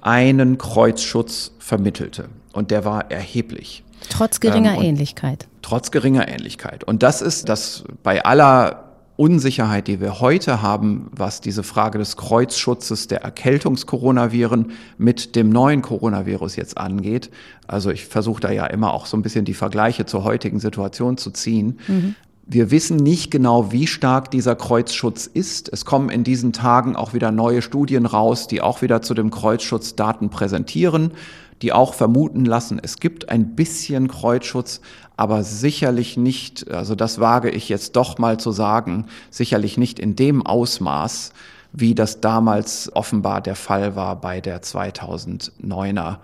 [0.00, 2.28] einen Kreuzschutz vermittelte.
[2.52, 3.84] Und der war erheblich.
[4.10, 5.46] Trotz geringer ähm, Ähnlichkeit.
[5.62, 6.84] Trotz geringer Ähnlichkeit.
[6.84, 12.16] Und das ist das bei aller Unsicherheit, die wir heute haben, was diese Frage des
[12.16, 17.28] Kreuzschutzes der Erkältungskoronaviren mit dem neuen Coronavirus jetzt angeht.
[17.66, 21.16] Also ich versuche da ja immer auch so ein bisschen die Vergleiche zur heutigen Situation
[21.16, 21.80] zu ziehen.
[21.88, 22.14] Mhm.
[22.50, 25.70] Wir wissen nicht genau, wie stark dieser Kreuzschutz ist.
[25.70, 29.30] Es kommen in diesen Tagen auch wieder neue Studien raus, die auch wieder zu dem
[29.30, 31.12] Kreuzschutz Daten präsentieren,
[31.60, 34.80] die auch vermuten lassen, es gibt ein bisschen Kreuzschutz,
[35.18, 40.16] aber sicherlich nicht, also das wage ich jetzt doch mal zu sagen, sicherlich nicht in
[40.16, 41.34] dem Ausmaß,
[41.74, 46.16] wie das damals offenbar der Fall war bei der 2009er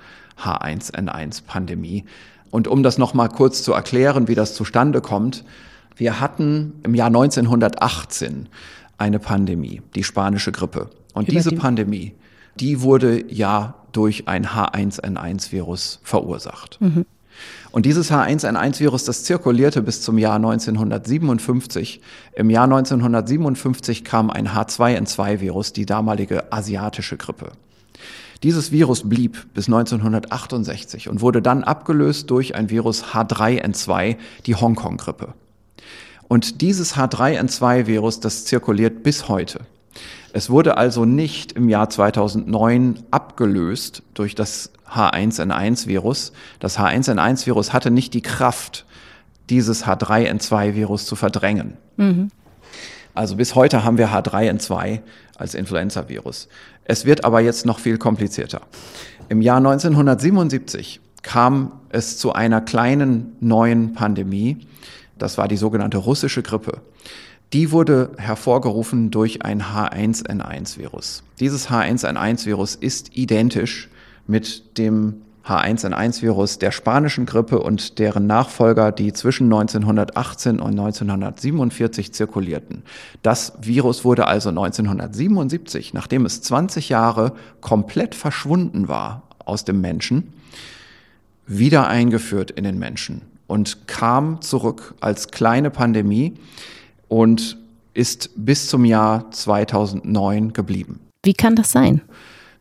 [0.43, 2.07] H1N1 Pandemie.
[2.51, 5.45] Und um das noch mal kurz zu erklären, wie das zustande kommt,
[5.97, 8.49] wir hatten im Jahr 1918
[8.99, 10.91] eine Pandemie, die spanische Grippe.
[11.15, 12.15] Und Über diese die Pandemie,
[12.57, 16.81] die wurde ja durch ein H1N1-Virus verursacht.
[16.81, 17.07] Mhm.
[17.73, 22.01] Und dieses H1N1-Virus, das zirkulierte bis zum Jahr 1957.
[22.35, 27.53] Im Jahr 1957 kam ein H2N2-Virus, die damalige asiatische Grippe.
[28.43, 35.35] Dieses Virus blieb bis 1968 und wurde dann abgelöst durch ein Virus H3N2, die Hongkong-Grippe.
[36.29, 39.61] Und dieses H3N2-Virus, das zirkuliert bis heute.
[40.33, 46.33] Es wurde also nicht im Jahr 2009 abgelöst durch das H1N1-Virus.
[46.59, 48.85] Das H1N1-Virus hatte nicht die Kraft,
[49.49, 51.77] dieses H3N2-Virus zu verdrängen.
[51.97, 52.31] Mhm.
[53.15, 55.01] Also bis heute haben wir H3N2
[55.37, 56.49] als Influenza-Virus.
[56.85, 58.63] Es wird aber jetzt noch viel komplizierter.
[59.29, 64.67] Im Jahr 1977 kam es zu einer kleinen neuen Pandemie,
[65.19, 66.81] das war die sogenannte russische Grippe.
[67.53, 71.23] Die wurde hervorgerufen durch ein H1N1-Virus.
[71.39, 73.89] Dieses H1N1-Virus ist identisch
[74.27, 82.83] mit dem H1N1-Virus der spanischen Grippe und deren Nachfolger, die zwischen 1918 und 1947 zirkulierten.
[83.23, 90.33] Das Virus wurde also 1977, nachdem es 20 Jahre komplett verschwunden war aus dem Menschen,
[91.47, 96.35] wieder eingeführt in den Menschen und kam zurück als kleine Pandemie
[97.09, 97.59] und
[97.93, 101.01] ist bis zum Jahr 2009 geblieben.
[101.23, 102.01] Wie kann das sein?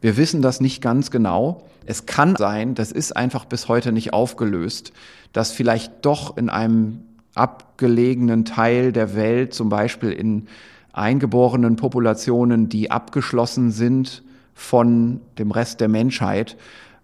[0.01, 1.67] Wir wissen das nicht ganz genau.
[1.85, 4.93] Es kann sein, das ist einfach bis heute nicht aufgelöst,
[5.33, 6.99] dass vielleicht doch in einem
[7.35, 10.47] abgelegenen Teil der Welt, zum Beispiel in
[10.93, 16.55] eingeborenen Populationen, die abgeschlossen sind von dem Rest der Menschheit,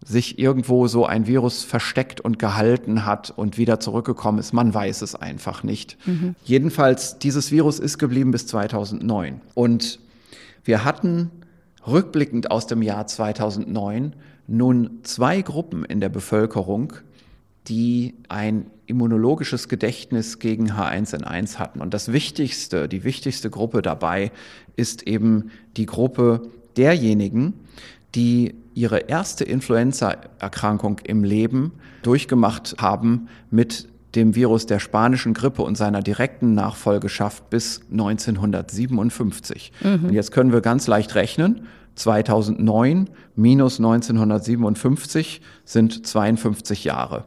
[0.04, 4.54] sich irgendwo so ein Virus versteckt und gehalten hat und wieder zurückgekommen ist.
[4.54, 5.98] Man weiß es einfach nicht.
[6.06, 6.36] Mhm.
[6.44, 9.42] Jedenfalls, dieses Virus ist geblieben bis 2009.
[9.56, 10.00] Und
[10.64, 11.32] wir hatten
[11.86, 14.14] rückblickend aus dem Jahr 2009
[14.48, 16.94] nun zwei Gruppen in der Bevölkerung,
[17.68, 21.82] die ein immunologisches Gedächtnis gegen H1N1 hatten.
[21.82, 24.32] Und das Wichtigste, die wichtigste Gruppe dabei
[24.76, 26.42] ist eben die Gruppe
[26.78, 27.54] derjenigen,
[28.16, 35.76] die ihre erste Influenza-Erkrankung im Leben durchgemacht haben mit dem Virus der spanischen Grippe und
[35.76, 39.72] seiner direkten Nachfolgeschaft bis 1957.
[39.82, 40.06] Mhm.
[40.06, 41.68] Und jetzt können wir ganz leicht rechnen.
[41.96, 47.26] 2009 minus 1957 sind 52 Jahre.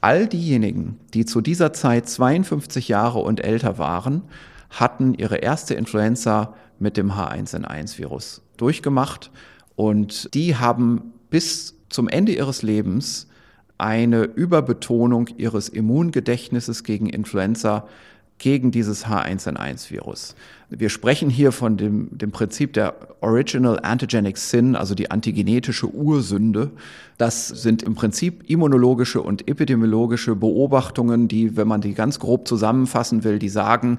[0.00, 4.22] All diejenigen, die zu dieser Zeit 52 Jahre und älter waren,
[4.70, 9.30] hatten ihre erste Influenza mit dem H1N1-Virus durchgemacht
[9.76, 13.28] und die haben bis zum Ende ihres Lebens
[13.78, 17.88] eine Überbetonung ihres Immungedächtnisses gegen Influenza
[18.38, 20.34] gegen dieses H1N1-Virus.
[20.68, 26.70] Wir sprechen hier von dem, dem Prinzip der Original Antigenic Sin, also die antigenetische Ursünde.
[27.16, 33.24] Das sind im Prinzip immunologische und epidemiologische Beobachtungen, die, wenn man die ganz grob zusammenfassen
[33.24, 33.98] will, die sagen,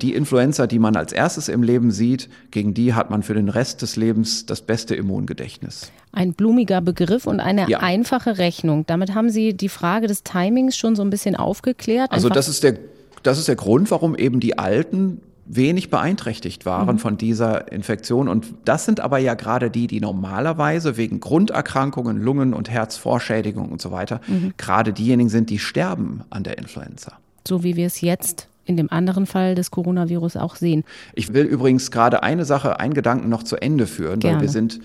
[0.00, 3.48] die Influenza, die man als erstes im Leben sieht, gegen die hat man für den
[3.48, 5.92] Rest des Lebens das beste Immungedächtnis.
[6.12, 7.80] Ein blumiger Begriff und eine ja.
[7.80, 8.86] einfache Rechnung.
[8.86, 12.10] Damit haben Sie die Frage des Timings schon so ein bisschen aufgeklärt.
[12.10, 12.78] Also das ist der
[13.22, 16.98] das ist der Grund, warum eben die Alten wenig beeinträchtigt waren mhm.
[16.98, 18.28] von dieser Infektion.
[18.28, 23.80] Und das sind aber ja gerade die, die normalerweise wegen Grunderkrankungen, Lungen- und Herzvorschädigung und
[23.80, 24.54] so weiter, mhm.
[24.56, 27.18] gerade diejenigen sind, die sterben an der Influenza.
[27.46, 30.84] So wie wir es jetzt in dem anderen Fall des Coronavirus auch sehen.
[31.14, 34.36] Ich will übrigens gerade eine Sache, einen Gedanken noch zu Ende führen, Gerne.
[34.36, 34.80] weil wir sind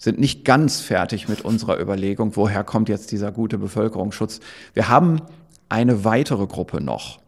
[0.00, 4.38] sind nicht ganz fertig mit unserer Überlegung, woher kommt jetzt dieser gute Bevölkerungsschutz.
[4.72, 5.20] Wir haben
[5.68, 7.18] eine weitere Gruppe noch.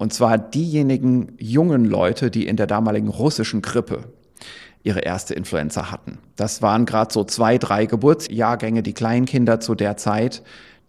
[0.00, 4.04] Und zwar diejenigen jungen Leute, die in der damaligen russischen Grippe
[4.82, 6.16] ihre erste Influenza hatten.
[6.36, 10.42] Das waren gerade so zwei, drei Geburtsjahrgänge, die Kleinkinder zu der Zeit.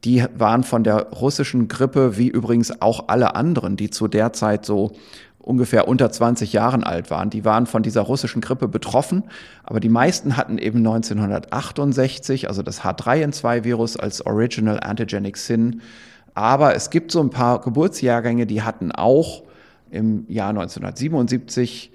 [0.05, 4.65] Die waren von der russischen Grippe, wie übrigens auch alle anderen, die zu der Zeit
[4.65, 4.93] so
[5.39, 7.29] ungefähr unter 20 Jahren alt waren.
[7.29, 9.23] Die waren von dieser russischen Grippe betroffen,
[9.65, 15.81] aber die meisten hatten eben 1968, also das H3N2-Virus als Original Antigenic Sin.
[16.33, 19.43] Aber es gibt so ein paar Geburtsjahrgänge, die hatten auch
[19.89, 21.91] im Jahr 1977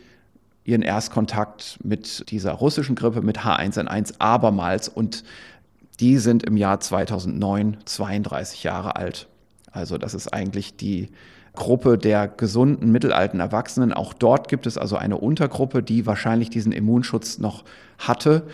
[0.65, 5.25] ihren Erstkontakt mit dieser russischen Grippe, mit H1N1 abermals und
[6.01, 9.29] die sind im Jahr 2009 32 Jahre alt.
[9.71, 11.09] Also das ist eigentlich die
[11.55, 13.93] Gruppe der gesunden mittelalten Erwachsenen.
[13.93, 17.65] Auch dort gibt es also eine Untergruppe, die wahrscheinlich diesen Immunschutz noch
[17.99, 18.47] hatte.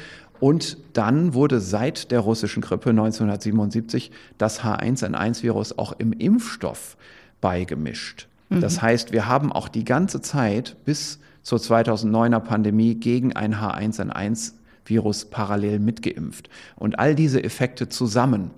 [0.43, 6.97] Und dann wurde seit der russischen Grippe 1977 das H1N1-Virus auch im Impfstoff
[7.41, 8.27] beigemischt.
[8.49, 8.61] Mhm.
[8.61, 15.27] Das heißt, wir haben auch die ganze Zeit bis zur 2009er Pandemie gegen ein H1N1-Virus
[15.27, 16.51] parallel mitgeimpft.
[16.75, 18.51] Und all diese Effekte zusammen,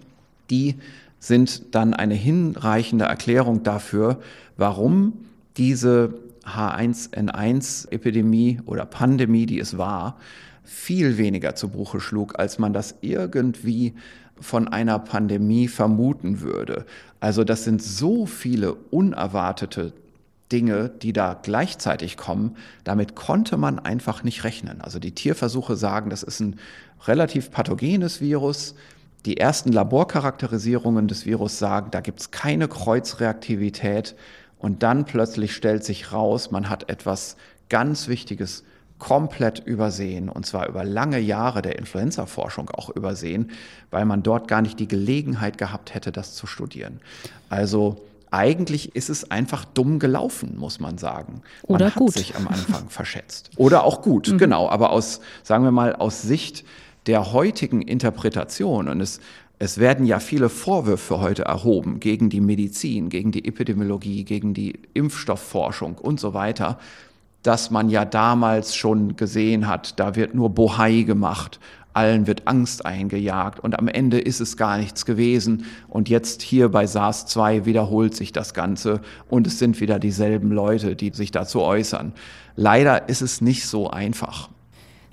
[0.49, 0.77] die
[1.19, 4.23] sind dann eine hinreichende Erklärung dafür,
[4.57, 5.27] warum
[5.59, 6.15] diese
[6.47, 10.17] H1N1-Epidemie oder Pandemie, die es war,
[10.65, 13.95] viel weniger zu Bruche schlug, als man das irgendwie
[14.41, 16.87] von einer Pandemie vermuten würde.
[17.21, 19.93] Also das sind so viele unerwartete
[20.51, 22.57] Dinge, die da gleichzeitig kommen.
[22.83, 24.81] Damit konnte man einfach nicht rechnen.
[24.81, 26.59] Also die Tierversuche sagen, das ist ein
[27.07, 28.75] relativ pathogenes Virus.
[29.25, 34.17] Die ersten Laborcharakterisierungen des Virus sagen, da gibt es keine Kreuzreaktivität.
[34.59, 37.37] Und dann plötzlich stellt sich raus, man hat etwas
[37.69, 38.65] ganz Wichtiges
[39.05, 43.51] komplett übersehen, und zwar über lange Jahre der Influenza-Forschung auch übersehen,
[43.91, 47.01] weil man dort gar nicht die Gelegenheit gehabt hätte, das zu studieren.
[47.51, 51.43] Also eigentlich ist es einfach dumm gelaufen, muss man sagen.
[51.69, 52.15] Man Oder hat gut.
[52.15, 53.51] sich am Anfang verschätzt.
[53.57, 54.39] Oder auch gut, mhm.
[54.39, 54.71] genau.
[54.71, 56.65] Aber aus, sagen wir mal, aus Sicht
[57.07, 59.21] der heutigen Interpretation, und es,
[59.59, 64.81] es werden ja viele Vorwürfe heute erhoben gegen die Medizin, gegen die Epidemiologie, gegen die
[64.95, 66.79] Impfstoffforschung und so weiter,
[67.45, 71.61] dass man ja damals schon gesehen hat, da wird nur Bohai gemacht,
[71.93, 73.61] allen wird Angst eingejagt.
[73.61, 75.67] Und am Ende ist es gar nichts gewesen.
[75.89, 79.01] Und jetzt hier bei SARS-2 wiederholt sich das Ganze.
[79.29, 82.15] Und es sind wieder dieselben Leute, die sich dazu äußern.
[82.57, 84.49] Leider ist es nicht so einfach.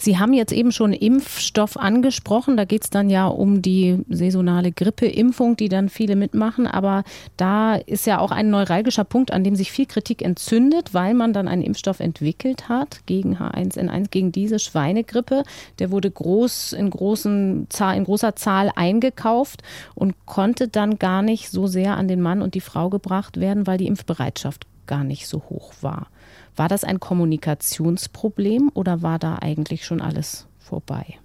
[0.01, 2.57] Sie haben jetzt eben schon Impfstoff angesprochen.
[2.57, 6.65] Da geht es dann ja um die saisonale Grippeimpfung, die dann viele mitmachen.
[6.65, 7.03] Aber
[7.37, 11.33] da ist ja auch ein neuralgischer Punkt, an dem sich viel Kritik entzündet, weil man
[11.33, 15.43] dann einen Impfstoff entwickelt hat gegen H1N1, gegen diese Schweinegrippe.
[15.77, 19.61] Der wurde groß in, großen, in großer Zahl eingekauft
[19.93, 23.67] und konnte dann gar nicht so sehr an den Mann und die Frau gebracht werden,
[23.67, 26.07] weil die Impfbereitschaft gar nicht so hoch war.
[26.55, 31.17] War das ein Kommunikationsproblem oder war da eigentlich schon alles vorbei?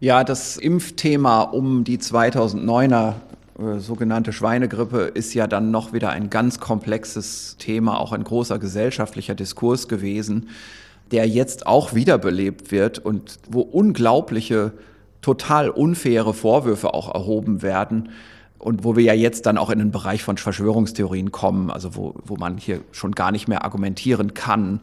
[0.00, 3.14] Ja, das Impfthema um die 2009er
[3.58, 8.58] äh, sogenannte Schweinegrippe ist ja dann noch wieder ein ganz komplexes Thema, auch ein großer
[8.58, 10.48] gesellschaftlicher Diskurs gewesen,
[11.10, 14.72] der jetzt auch wiederbelebt wird und wo unglaubliche,
[15.22, 18.10] total unfaire Vorwürfe auch erhoben werden
[18.64, 22.14] und wo wir ja jetzt dann auch in den Bereich von Verschwörungstheorien kommen, also wo,
[22.24, 24.80] wo man hier schon gar nicht mehr argumentieren kann.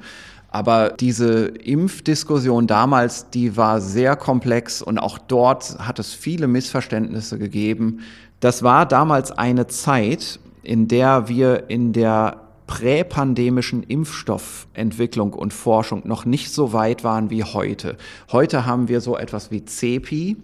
[0.50, 7.40] Aber diese Impfdiskussion damals, die war sehr komplex und auch dort hat es viele Missverständnisse
[7.40, 8.02] gegeben.
[8.40, 16.26] Das war damals eine Zeit, in der wir in der präpandemischen Impfstoffentwicklung und Forschung noch
[16.26, 17.98] nicht so weit waren wie heute.
[18.32, 20.38] Heute haben wir so etwas wie CEPI,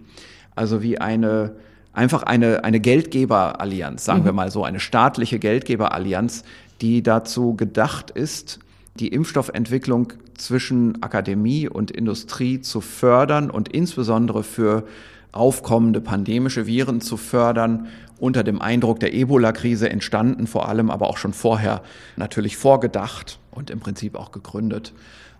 [0.55, 1.55] also wie eine
[1.97, 4.25] einfach eine, eine Geldgeberallianz, sagen mhm.
[4.25, 6.43] wir mal so, eine staatliche Geldgeberallianz,
[6.79, 8.59] die dazu gedacht ist,
[8.95, 14.83] die Impfstoffentwicklung zwischen Akademie und Industrie zu fördern und insbesondere für
[15.31, 17.87] aufkommende pandemische Viren zu fördern,
[18.19, 21.81] unter dem Eindruck der Ebola-Krise entstanden, vor allem aber auch schon vorher
[22.15, 24.93] natürlich vorgedacht und im Prinzip auch gegründet.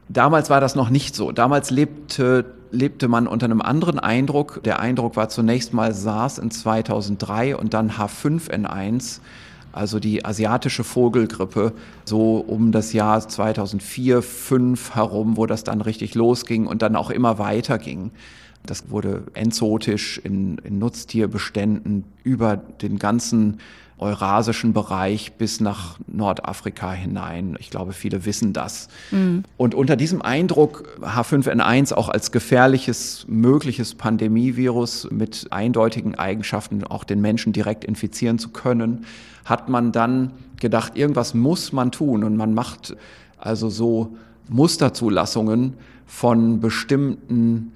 [0.09, 1.31] Damals war das noch nicht so.
[1.31, 4.63] Damals lebte, lebte man unter einem anderen Eindruck.
[4.63, 9.19] Der Eindruck war zunächst mal SARS in 2003 und dann H5N1.
[9.73, 11.73] also die asiatische Vogelgrippe,
[12.05, 17.09] so um das Jahr 2004, 2005 herum, wo das dann richtig losging und dann auch
[17.09, 18.11] immer weiter ging.
[18.65, 23.59] Das wurde enzotisch in, in Nutztierbeständen über den ganzen
[23.99, 27.57] eurasischen Bereich bis nach Nordafrika hinein.
[27.59, 28.89] Ich glaube, viele wissen das.
[29.11, 29.43] Mhm.
[29.57, 37.21] Und unter diesem Eindruck, H5N1 auch als gefährliches, mögliches Pandemievirus mit eindeutigen Eigenschaften, auch den
[37.21, 39.05] Menschen direkt infizieren zu können,
[39.45, 42.23] hat man dann gedacht, irgendwas muss man tun.
[42.23, 42.95] Und man macht
[43.39, 44.15] also so
[44.47, 45.73] Musterzulassungen
[46.05, 47.73] von bestimmten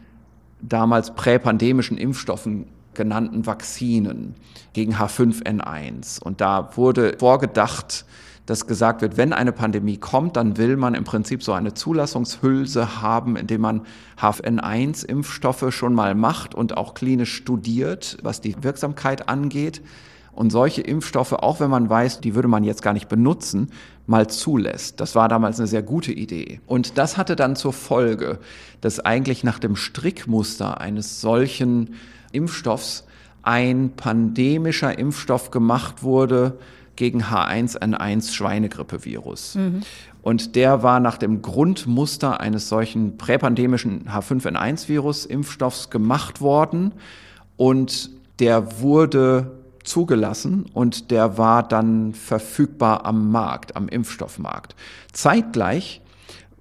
[0.62, 4.36] damals präpandemischen Impfstoffen genannten Vakzinen
[4.74, 6.22] gegen H5N1.
[6.22, 8.06] Und da wurde vorgedacht,
[8.46, 13.02] dass gesagt wird, wenn eine Pandemie kommt, dann will man im Prinzip so eine Zulassungshülse
[13.02, 13.82] haben, indem man
[14.20, 19.82] H5N1-Impfstoffe schon mal macht und auch klinisch studiert, was die Wirksamkeit angeht.
[20.34, 23.70] Und solche Impfstoffe, auch wenn man weiß, die würde man jetzt gar nicht benutzen,
[24.08, 25.00] mal zulässt.
[25.00, 26.62] Das war damals eine sehr gute Idee.
[26.66, 28.40] Und das hatte dann zur Folge,
[28.80, 31.96] dass eigentlich nach dem Strickmuster eines solchen
[32.32, 33.06] Impfstoffs
[33.44, 36.58] ein pandemischer Impfstoff gemacht wurde
[36.96, 39.56] gegen H1N1 Schweinegrippevirus.
[39.56, 39.82] Mhm.
[40.22, 46.92] Und der war nach dem Grundmuster eines solchen präpandemischen H5N1-Virus-Impfstoffs gemacht worden
[47.58, 49.52] und der wurde
[49.84, 54.76] zugelassen und der war dann verfügbar am Markt, am Impfstoffmarkt.
[55.12, 56.01] Zeitgleich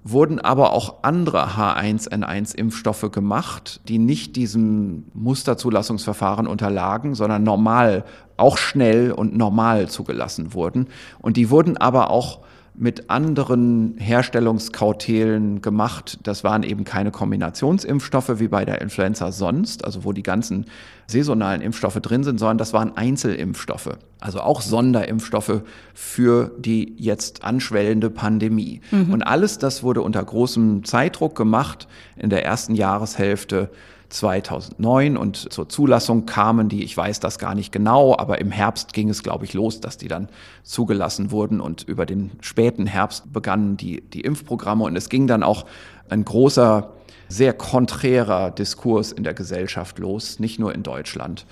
[0.03, 8.03] wurden aber auch andere H1N1-Impfstoffe gemacht, die nicht diesem Musterzulassungsverfahren unterlagen, sondern normal,
[8.37, 10.87] auch schnell und normal zugelassen wurden.
[11.19, 12.39] Und die wurden aber auch
[12.81, 16.17] mit anderen Herstellungskautelen gemacht.
[16.23, 20.65] Das waren eben keine Kombinationsimpfstoffe wie bei der Influenza sonst, also wo die ganzen
[21.05, 25.61] saisonalen Impfstoffe drin sind, sondern das waren Einzelimpfstoffe, also auch Sonderimpfstoffe
[25.93, 28.81] für die jetzt anschwellende Pandemie.
[28.89, 29.13] Mhm.
[29.13, 33.69] Und alles das wurde unter großem Zeitdruck gemacht in der ersten Jahreshälfte
[34.11, 38.93] 2009 und zur Zulassung kamen die, ich weiß das gar nicht genau, aber im Herbst
[38.93, 40.29] ging es, glaube ich, los, dass die dann
[40.63, 45.43] zugelassen wurden und über den späten Herbst begannen die, die Impfprogramme und es ging dann
[45.43, 45.65] auch
[46.09, 46.91] ein großer,
[47.29, 51.45] sehr konträrer Diskurs in der Gesellschaft los, nicht nur in Deutschland.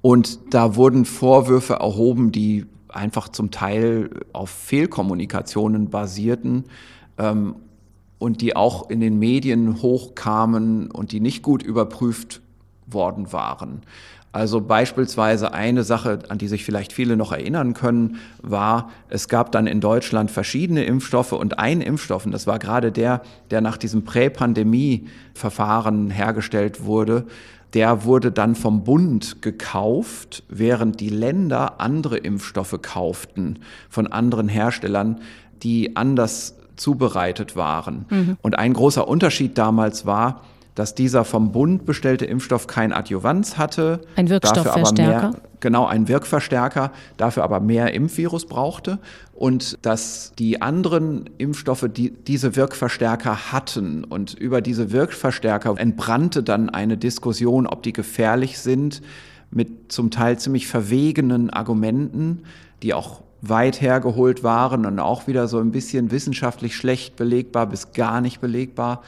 [0.00, 6.64] Und da wurden Vorwürfe erhoben, die einfach zum Teil auf Fehlkommunikationen basierten
[7.18, 7.56] ähm,
[8.20, 12.40] und die auch in den Medien hochkamen und die nicht gut überprüft
[12.86, 13.80] worden waren.
[14.30, 19.50] Also beispielsweise eine Sache, an die sich vielleicht viele noch erinnern können, war, es gab
[19.50, 23.76] dann in Deutschland verschiedene Impfstoffe und ein Impfstoff, und das war gerade der, der nach
[23.76, 27.26] diesem Prä-Pandemie-Verfahren hergestellt wurde,
[27.74, 33.58] der wurde dann vom Bund gekauft, während die Länder andere Impfstoffe kauften
[33.88, 35.20] von anderen Herstellern,
[35.62, 38.06] die anders zubereitet waren.
[38.10, 38.36] Mhm.
[38.42, 40.42] Und ein großer Unterschied damals war,
[40.74, 44.00] dass dieser vom Bund bestellte Impfstoff kein Adjuvanz hatte.
[44.16, 45.30] Ein Wirkstoffverstärker.
[45.30, 48.98] Mehr, genau, ein Wirkverstärker, dafür aber mehr Impfvirus brauchte.
[49.34, 54.04] Und dass die anderen Impfstoffe die, diese Wirkverstärker hatten.
[54.04, 59.02] Und über diese Wirkverstärker entbrannte dann eine Diskussion, ob die gefährlich sind,
[59.50, 62.44] mit zum Teil ziemlich verwegenen Argumenten,
[62.82, 67.92] die auch weit hergeholt waren und auch wieder so ein bisschen wissenschaftlich schlecht belegbar bis
[67.92, 69.02] gar nicht belegbar.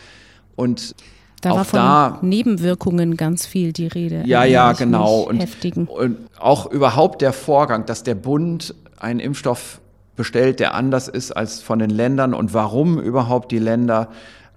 [0.57, 0.95] Und
[1.43, 4.23] da auch war von da, Nebenwirkungen ganz viel die Rede.
[4.27, 5.21] Ja, ja, genau.
[5.23, 5.45] Und,
[5.89, 9.81] und auch überhaupt der Vorgang, dass der Bund einen Impfstoff
[10.17, 14.09] bestellt, der anders ist als von den Ländern und warum überhaupt die Länder.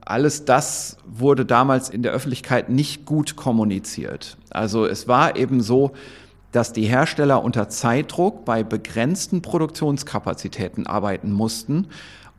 [0.02, 4.38] Alles das wurde damals in der Öffentlichkeit nicht gut kommuniziert.
[4.52, 5.94] Also es war eben so,
[6.56, 11.88] dass die Hersteller unter Zeitdruck bei begrenzten Produktionskapazitäten arbeiten mussten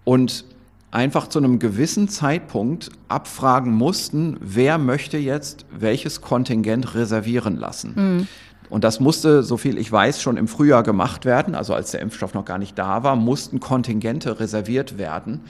[0.05, 0.47] und
[0.91, 7.93] einfach zu einem gewissen Zeitpunkt abfragen mussten, wer möchte jetzt welches Kontingent reservieren lassen.
[7.95, 8.29] Mhm.
[8.71, 11.55] Und das musste, so viel ich weiß, schon im Frühjahr gemacht werden.
[11.55, 15.43] Also als der Impfstoff noch gar nicht da war, mussten Kontingente reserviert werden.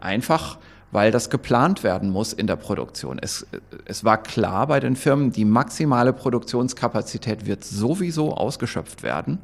[0.00, 0.58] Einfach
[0.94, 3.18] weil das geplant werden muss in der Produktion.
[3.20, 3.44] Es,
[3.84, 9.38] es war klar bei den Firmen, die maximale Produktionskapazität wird sowieso ausgeschöpft werden.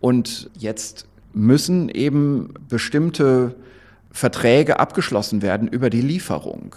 [0.00, 3.54] Und jetzt müssen eben bestimmte
[4.10, 6.74] Verträge abgeschlossen werden über die Lieferung.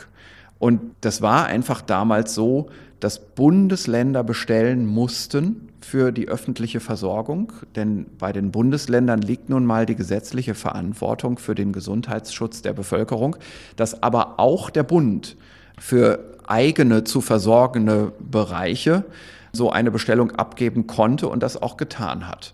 [0.59, 2.69] Und das war einfach damals so,
[3.03, 9.85] dass Bundesländer bestellen mussten für die öffentliche Versorgung, denn bei den Bundesländern liegt nun mal
[9.85, 13.35] die gesetzliche Verantwortung für den Gesundheitsschutz der Bevölkerung,
[13.75, 15.35] dass aber auch der Bund
[15.77, 19.03] für eigene zu versorgende Bereiche
[19.51, 22.53] so eine Bestellung abgeben konnte und das auch getan hat.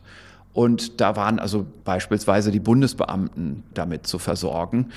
[0.53, 4.87] Und da waren also beispielsweise die Bundesbeamten damit zu versorgen.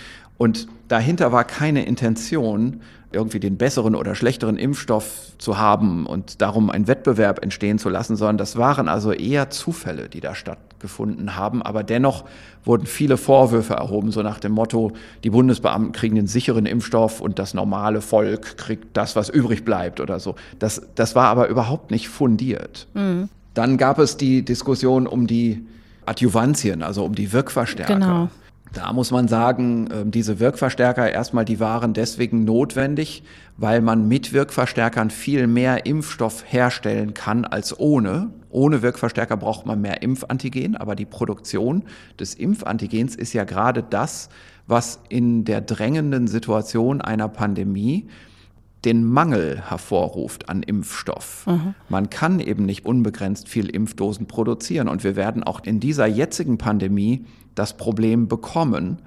[0.43, 2.81] Und dahinter war keine Intention,
[3.13, 8.17] irgendwie den besseren oder schlechteren Impfstoff zu haben und darum einen Wettbewerb entstehen zu lassen,
[8.17, 11.63] sondern das waren also eher Zufälle, die da stattgefunden haben.
[11.63, 12.25] Aber dennoch
[12.65, 14.91] wurden viele Vorwürfe erhoben, so nach dem Motto,
[15.23, 20.01] die Bundesbeamten kriegen den sicheren Impfstoff und das normale Volk kriegt das, was übrig bleibt
[20.01, 20.35] oder so.
[20.59, 22.89] Das, das war aber überhaupt nicht fundiert.
[22.95, 23.29] Mhm.
[23.55, 25.65] Dann gab es die Diskussion um die
[26.05, 27.95] Adjuvantien, also um die Wirkverstärker.
[27.95, 28.29] Genau.
[28.73, 33.23] Da muss man sagen, ähm, diese Wirkverstärker erstmal, die waren deswegen notwendig,
[33.59, 38.31] weil man mit Wirkverstärkern viel mehr Impfstoff herstellen kann als ohne.
[38.49, 41.83] Ohne Wirkverstärker braucht man mehr Impfantigen, aber die Produktion
[42.19, 44.31] des Impfantigens ist ja gerade das,
[44.67, 48.09] was in der drängenden Situation einer Pandemie
[48.85, 51.47] den Mangel hervorruft an Impfstoff.
[51.47, 51.75] Mhm.
[51.89, 56.59] Man kann eben nicht unbegrenzt viel Impfdosen produzieren und wir werden auch in dieser jetzigen
[56.59, 57.25] Pandemie
[57.55, 58.99] das Problem bekommen,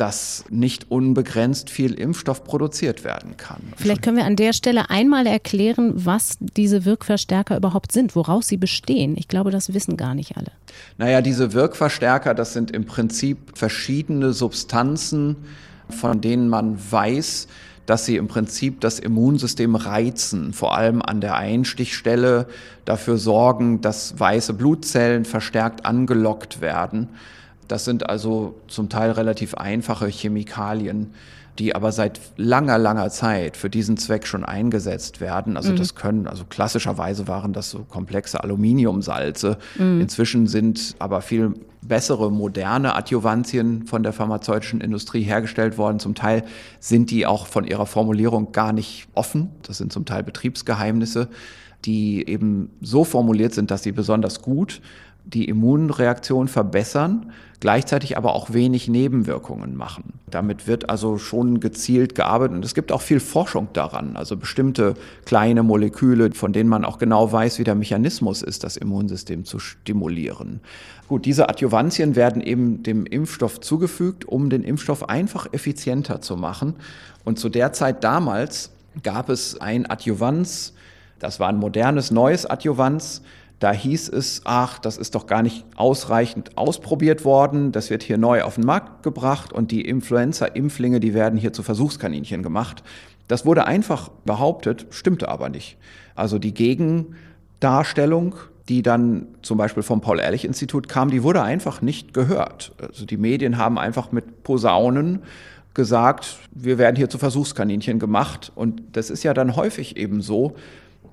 [0.00, 3.60] dass nicht unbegrenzt viel Impfstoff produziert werden kann.
[3.76, 8.56] Vielleicht können wir an der Stelle einmal erklären, was diese Wirkverstärker überhaupt sind, woraus sie
[8.56, 9.14] bestehen.
[9.18, 10.52] Ich glaube, das wissen gar nicht alle.
[10.96, 15.36] Naja, diese Wirkverstärker, das sind im Prinzip verschiedene Substanzen,
[15.90, 17.48] von denen man weiß,
[17.86, 22.46] dass sie im Prinzip das Immunsystem reizen, vor allem an der Einstichstelle
[22.84, 27.08] dafür sorgen, dass weiße Blutzellen verstärkt angelockt werden.
[27.68, 31.14] Das sind also zum Teil relativ einfache Chemikalien,
[31.60, 35.58] die aber seit langer, langer Zeit für diesen Zweck schon eingesetzt werden.
[35.58, 35.76] Also mhm.
[35.76, 39.58] das können, also klassischerweise waren das so komplexe Aluminiumsalze.
[39.78, 40.00] Mhm.
[40.00, 41.52] Inzwischen sind aber viel
[41.82, 45.98] bessere, moderne Adjuvantien von der pharmazeutischen Industrie hergestellt worden.
[45.98, 46.44] Zum Teil
[46.78, 49.50] sind die auch von ihrer Formulierung gar nicht offen.
[49.62, 51.28] Das sind zum Teil Betriebsgeheimnisse,
[51.84, 54.80] die eben so formuliert sind, dass sie besonders gut
[55.24, 60.14] die Immunreaktion verbessern, gleichzeitig aber auch wenig Nebenwirkungen machen.
[60.30, 64.94] Damit wird also schon gezielt gearbeitet und es gibt auch viel Forschung daran, also bestimmte
[65.26, 69.58] kleine Moleküle, von denen man auch genau weiß, wie der Mechanismus ist, das Immunsystem zu
[69.58, 70.60] stimulieren.
[71.06, 76.76] Gut, diese Adjuvantien werden eben dem Impfstoff zugefügt, um den Impfstoff einfach effizienter zu machen.
[77.24, 78.70] Und zu der Zeit damals
[79.02, 80.72] gab es ein Adjuvanz,
[81.18, 83.22] das war ein modernes neues Adjuvanz,
[83.60, 88.16] da hieß es, ach, das ist doch gar nicht ausreichend ausprobiert worden, das wird hier
[88.16, 92.82] neu auf den Markt gebracht und die Influenza-Impflinge, die werden hier zu Versuchskaninchen gemacht.
[93.28, 95.76] Das wurde einfach behauptet, stimmte aber nicht.
[96.14, 98.34] Also die Gegendarstellung,
[98.70, 102.72] die dann zum Beispiel vom Paul-Ehrlich-Institut kam, die wurde einfach nicht gehört.
[102.80, 105.22] Also die Medien haben einfach mit Posaunen
[105.74, 108.52] gesagt, wir werden hier zu Versuchskaninchen gemacht.
[108.54, 110.56] Und das ist ja dann häufig eben so,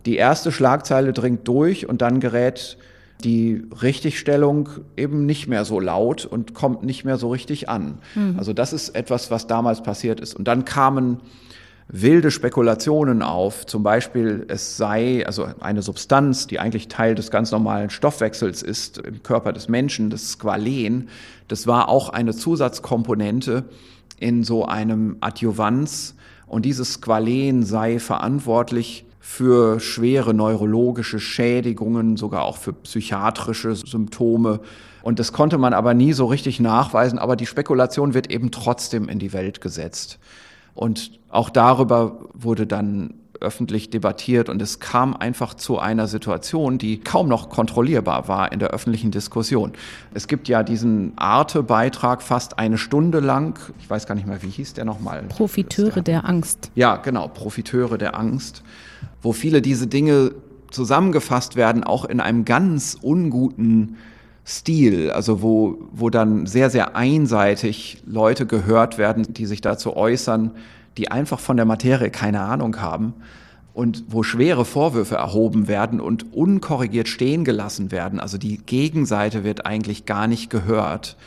[0.07, 2.77] die erste Schlagzeile dringt durch und dann gerät
[3.23, 7.97] die Richtigstellung eben nicht mehr so laut und kommt nicht mehr so richtig an.
[8.15, 8.35] Mhm.
[8.37, 10.33] Also das ist etwas, was damals passiert ist.
[10.33, 11.19] Und dann kamen
[11.89, 17.51] wilde Spekulationen auf, zum Beispiel es sei also eine Substanz, die eigentlich Teil des ganz
[17.51, 21.09] normalen Stoffwechsels ist im Körper des Menschen, das Squalen,
[21.49, 23.65] das war auch eine Zusatzkomponente
[24.19, 32.55] in so einem Adjuvanz und dieses Squalen sei verantwortlich für schwere neurologische Schädigungen, sogar auch
[32.55, 34.61] für psychiatrische Symptome.
[35.03, 39.09] Und das konnte man aber nie so richtig nachweisen, aber die Spekulation wird eben trotzdem
[39.09, 40.17] in die Welt gesetzt.
[40.73, 46.99] Und auch darüber wurde dann öffentlich debattiert und es kam einfach zu einer Situation, die
[46.99, 49.73] kaum noch kontrollierbar war in der öffentlichen Diskussion.
[50.13, 54.49] Es gibt ja diesen Arte-Beitrag fast eine Stunde lang, ich weiß gar nicht mehr, wie
[54.49, 55.23] hieß der nochmal?
[55.23, 56.71] Profiteure der, der Angst.
[56.73, 58.63] Ja, genau, Profiteure der Angst
[59.27, 60.31] wo viele diese Dinge
[60.71, 63.97] zusammengefasst werden, auch in einem ganz unguten
[64.45, 70.51] Stil, also wo, wo dann sehr, sehr einseitig Leute gehört werden, die sich dazu äußern,
[70.97, 73.15] die einfach von der Materie keine Ahnung haben
[73.73, 78.21] und wo schwere Vorwürfe erhoben werden und unkorrigiert stehen gelassen werden.
[78.21, 81.17] Also die Gegenseite wird eigentlich gar nicht gehört.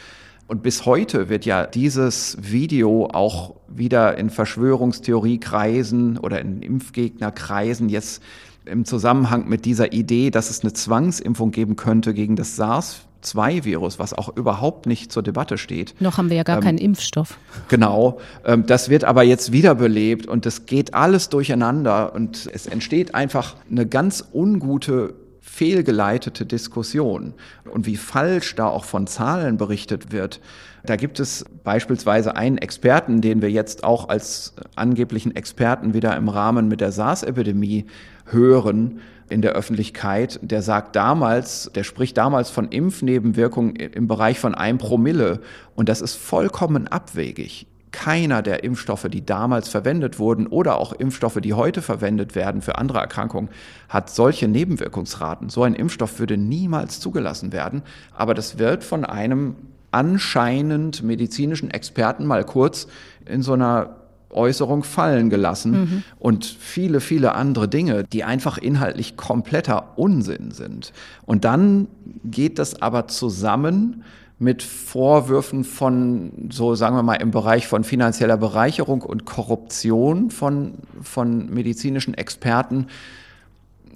[0.51, 8.21] Und bis heute wird ja dieses Video auch wieder in Verschwörungstheoriekreisen oder in Impfgegnerkreisen jetzt
[8.65, 14.01] im Zusammenhang mit dieser Idee, dass es eine Zwangsimpfung geben könnte gegen das SARS 2-Virus,
[14.01, 15.95] was auch überhaupt nicht zur Debatte steht.
[16.01, 17.39] Noch haben wir ja gar ähm, keinen Impfstoff.
[17.69, 18.19] Genau.
[18.45, 23.55] Ähm, das wird aber jetzt wiederbelebt und das geht alles durcheinander und es entsteht einfach
[23.71, 25.15] eine ganz ungute
[25.51, 27.35] fehlgeleitete Diskussion
[27.71, 30.41] und wie falsch da auch von Zahlen berichtet wird.
[30.85, 36.29] Da gibt es beispielsweise einen Experten, den wir jetzt auch als angeblichen Experten wieder im
[36.29, 37.87] Rahmen mit der SARS-Epidemie
[38.27, 44.55] hören in der Öffentlichkeit, der sagt damals, der spricht damals von Impfnebenwirkungen im Bereich von
[44.55, 45.41] einem Promille
[45.75, 47.67] und das ist vollkommen abwegig.
[47.93, 52.79] Keiner der Impfstoffe, die damals verwendet wurden oder auch Impfstoffe, die heute verwendet werden für
[52.79, 53.51] andere Erkrankungen,
[53.89, 55.49] hat solche Nebenwirkungsraten.
[55.49, 57.83] So ein Impfstoff würde niemals zugelassen werden,
[58.15, 59.57] aber das wird von einem
[59.91, 62.87] anscheinend medizinischen Experten mal kurz
[63.27, 63.97] in so einer
[64.31, 66.03] Äußerung fallen gelassen mhm.
[66.19, 70.93] und viele, viele andere Dinge, die einfach inhaltlich kompletter Unsinn sind.
[71.27, 71.89] Und dann
[72.25, 74.05] geht das aber zusammen
[74.41, 80.79] mit Vorwürfen von, so sagen wir mal, im Bereich von finanzieller Bereicherung und Korruption von,
[81.03, 82.87] von medizinischen Experten,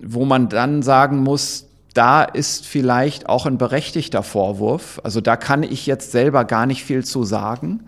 [0.02, 5.00] wo man dann sagen muss, da ist vielleicht auch ein berechtigter Vorwurf.
[5.02, 7.84] Also da kann ich jetzt selber gar nicht viel zu sagen.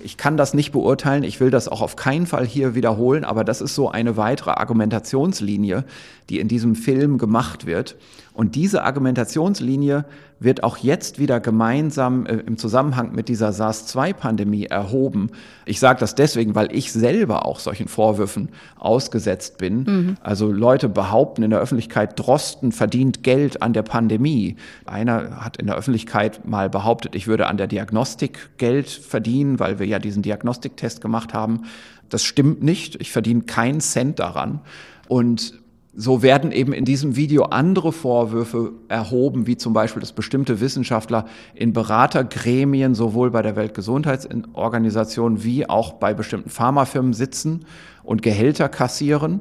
[0.00, 3.44] Ich kann das nicht beurteilen, ich will das auch auf keinen Fall hier wiederholen, aber
[3.44, 5.84] das ist so eine weitere Argumentationslinie,
[6.30, 7.96] die in diesem Film gemacht wird.
[8.32, 10.04] Und diese Argumentationslinie
[10.40, 15.30] wird auch jetzt wieder gemeinsam äh, im Zusammenhang mit dieser SARS-2-Pandemie erhoben.
[15.64, 19.82] Ich sage das deswegen, weil ich selber auch solchen Vorwürfen ausgesetzt bin.
[19.82, 20.16] Mhm.
[20.22, 24.56] Also Leute behaupten in der Öffentlichkeit, Drosten verdient Geld an der Pandemie.
[24.86, 29.78] Einer hat in der Öffentlichkeit mal behauptet, ich würde an der Diagnostik Geld verdienen, weil
[29.78, 31.62] wir ja diesen Diagnostiktest gemacht haben.
[32.08, 33.00] Das stimmt nicht.
[33.00, 34.60] Ich verdiene keinen Cent daran.
[35.08, 35.54] Und
[36.00, 41.24] so werden eben in diesem Video andere Vorwürfe erhoben, wie zum Beispiel, dass bestimmte Wissenschaftler
[41.56, 47.64] in Beratergremien sowohl bei der Weltgesundheitsorganisation wie auch bei bestimmten Pharmafirmen sitzen
[48.04, 49.40] und Gehälter kassieren.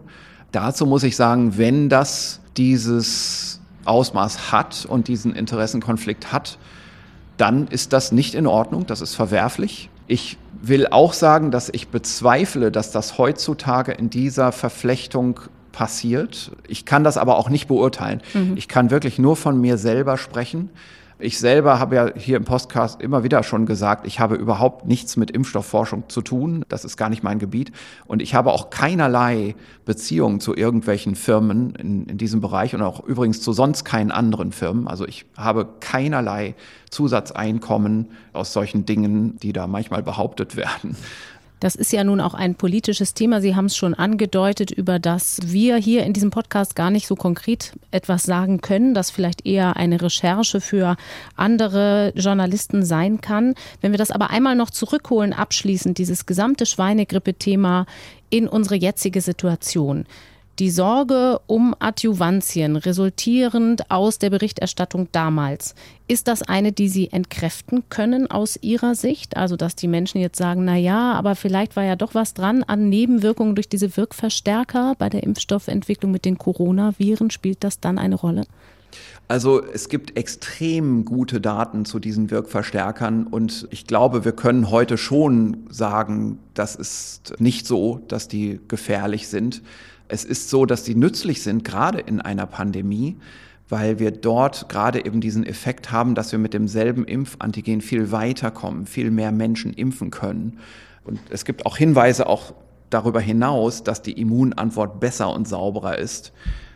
[0.51, 6.57] Dazu muss ich sagen, wenn das dieses Ausmaß hat und diesen Interessenkonflikt hat,
[7.37, 9.91] dann ist das nicht in Ordnung, das ist verwerflich.
[10.07, 15.39] Ich will auch sagen, dass ich bezweifle, dass das heutzutage in dieser Verflechtung
[15.77, 16.49] passiert.
[16.67, 18.23] Ich kann das aber auch nicht beurteilen.
[18.33, 18.53] Mhm.
[18.57, 20.71] Ich kann wirklich nur von mir selber sprechen.
[21.19, 25.17] Ich selber habe ja hier im Podcast immer wieder schon gesagt, ich habe überhaupt nichts
[25.17, 26.65] mit Impfstoffforschung zu tun.
[26.67, 27.71] Das ist gar nicht mein Gebiet.
[28.07, 29.55] Und ich habe auch keinerlei
[29.85, 34.51] Beziehungen zu irgendwelchen Firmen in, in diesem Bereich und auch übrigens zu sonst keinen anderen
[34.51, 34.87] Firmen.
[34.87, 36.55] Also ich habe keinerlei
[36.89, 40.95] Zusatzeinkommen aus solchen Dingen, die da manchmal behauptet werden.
[41.59, 43.41] Das ist ja nun auch ein politisches Thema.
[43.41, 47.15] Sie haben es schon angedeutet, über das wir hier in diesem Podcast gar nicht so
[47.15, 50.97] konkret etwas sagen können, das vielleicht eher eine Recherche für
[51.35, 53.55] andere Journalisten sein kann.
[53.81, 57.87] Wenn wir das aber einmal noch zurückholen, abschließend, dieses gesamte Schweinegrippe-Thema
[58.29, 60.05] in unsere jetzige Situation.
[60.59, 65.75] Die Sorge um Adjuvantien resultierend aus der Berichterstattung damals,
[66.07, 69.37] ist das eine, die Sie entkräften können aus Ihrer Sicht?
[69.37, 72.63] Also, dass die Menschen jetzt sagen, na ja, aber vielleicht war ja doch was dran
[72.63, 77.29] an Nebenwirkungen durch diese Wirkverstärker bei der Impfstoffentwicklung mit den Coronaviren.
[77.29, 78.41] Spielt das dann eine Rolle?
[79.27, 84.97] Also es gibt extrem gute Daten zu diesen Wirkverstärkern und ich glaube, wir können heute
[84.97, 89.61] schon sagen, das ist nicht so, dass die gefährlich sind.
[90.07, 93.17] Es ist so, dass die nützlich sind, gerade in einer Pandemie,
[93.69, 98.85] weil wir dort gerade eben diesen Effekt haben, dass wir mit demselben Impfantigen viel weiterkommen,
[98.85, 100.59] viel mehr Menschen impfen können.
[101.03, 102.53] Und es gibt auch Hinweise auch
[102.89, 106.31] darüber hinaus, dass die Immunantwort besser und sauberer ist,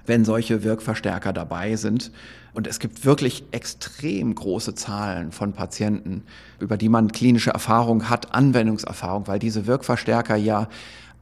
[0.06, 2.12] wenn solche Wirkverstärker dabei sind.
[2.54, 6.24] Und es gibt wirklich extrem große Zahlen von Patienten,
[6.60, 10.68] über die man klinische Erfahrung hat, Anwendungserfahrung, weil diese Wirkverstärker ja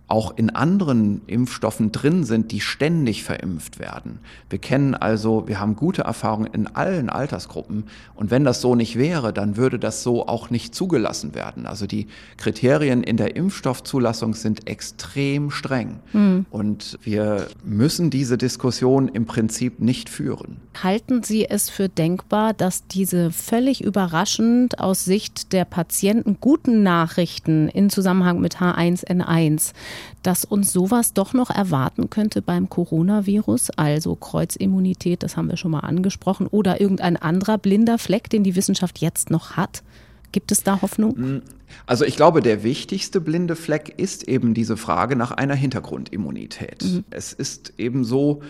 [0.09, 4.19] auch in anderen Impfstoffen drin sind, die ständig verimpft werden.
[4.49, 7.83] Wir kennen also, wir haben gute Erfahrungen in allen Altersgruppen.
[8.15, 11.67] Und wenn das so nicht wäre, dann würde das so auch nicht zugelassen werden.
[11.67, 12.07] Also die
[12.37, 15.99] Kriterien in der Impfstoffzulassung sind extrem streng.
[16.11, 16.47] Mhm.
[16.49, 20.57] Und wir müssen diese Diskussion im Prinzip nicht führen.
[20.81, 27.67] Halten Sie es für denkbar, dass diese völlig überraschend aus Sicht der Patienten guten Nachrichten
[27.67, 29.73] in Zusammenhang mit H1N1
[30.23, 35.71] dass uns sowas doch noch erwarten könnte beim Coronavirus, also Kreuzimmunität, das haben wir schon
[35.71, 39.83] mal angesprochen, oder irgendein anderer blinder Fleck, den die Wissenschaft jetzt noch hat?
[40.31, 41.11] Gibt es da Hoffnung?
[41.17, 41.41] Mm,
[41.85, 46.83] also ich glaube, der wichtigste blinde Fleck ist eben diese Frage nach einer Hintergrundimmunität.
[46.83, 47.03] Mhm.
[47.09, 48.41] Es ist eben so,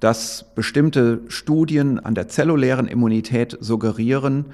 [0.00, 4.46] dass bestimmte Studien an der zellulären Immunität suggerieren,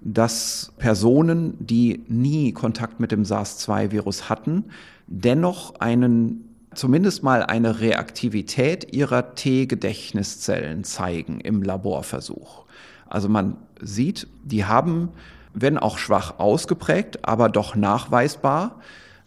[0.00, 4.64] dass Personen, die nie Kontakt mit dem SARS-2-Virus hatten,
[5.06, 12.64] dennoch einen zumindest mal eine Reaktivität ihrer T-Gedächtniszellen zeigen im Laborversuch.
[13.08, 15.10] Also man sieht, die haben,
[15.54, 18.80] wenn auch schwach ausgeprägt, aber doch nachweisbar,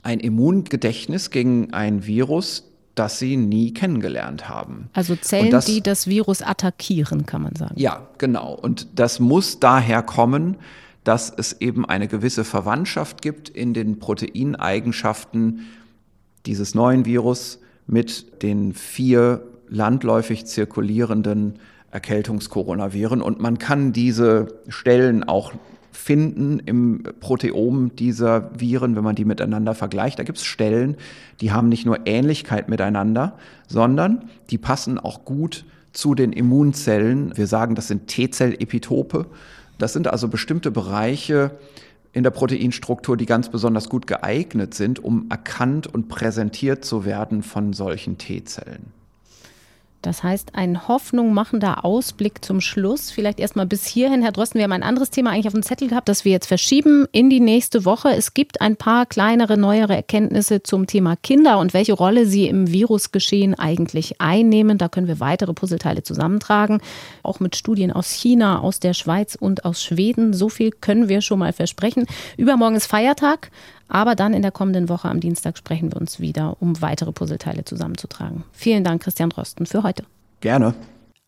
[0.04, 2.66] ein Immungedächtnis gegen ein Virus,
[2.96, 4.90] das sie nie kennengelernt haben.
[4.94, 7.76] Also Zellen, das, die das Virus attackieren, kann man sagen.
[7.78, 8.54] Ja, genau.
[8.54, 10.58] Und das muss daher kommen,
[11.04, 15.68] dass es eben eine gewisse Verwandtschaft gibt in den Proteineigenschaften
[16.46, 21.60] dieses neuen Virus mit den vier landläufig zirkulierenden
[21.92, 23.22] Erkältungskoronaviren.
[23.22, 25.54] Und man kann diese Stellen auch
[25.92, 30.20] finden im Proteom dieser Viren, wenn man die miteinander vergleicht.
[30.20, 30.98] Da gibt es Stellen,
[31.42, 33.38] die haben nicht nur Ähnlichkeit miteinander,
[33.68, 37.36] sondern die passen auch gut zu den Immunzellen.
[37.36, 39.26] Wir sagen, das sind T-Zell-Epitope.
[39.80, 41.58] Das sind also bestimmte Bereiche
[42.12, 47.42] in der Proteinstruktur, die ganz besonders gut geeignet sind, um erkannt und präsentiert zu werden
[47.42, 48.99] von solchen T-Zellen.
[50.02, 53.12] Das heißt, ein hoffnungmachender Ausblick zum Schluss.
[53.12, 54.60] Vielleicht erstmal bis hierhin, Herr Drosten.
[54.60, 57.30] Wir haben ein anderes Thema eigentlich auf dem Zettel gehabt, das wir jetzt verschieben in
[57.30, 58.10] die nächste Woche.
[58.16, 62.72] Es gibt ein paar kleinere, neuere Erkenntnisse zum Thema Kinder und welche Rolle sie im
[62.72, 64.78] Virusgeschehen eigentlich einnehmen.
[64.78, 66.80] Da können wir weitere Puzzleteile zusammentragen.
[67.22, 70.34] Auch mit Studien aus China, aus der Schweiz und aus Schweden.
[70.34, 72.06] So viel können wir schon mal versprechen.
[72.38, 73.52] Übermorgen ist Feiertag.
[73.90, 77.66] Aber dann in der kommenden Woche am Dienstag sprechen wir uns wieder, um weitere Puzzleteile
[77.66, 78.44] zusammenzutragen.
[78.54, 80.04] Vielen Dank, Christian Drosten, für heute.
[80.40, 80.74] Gerne.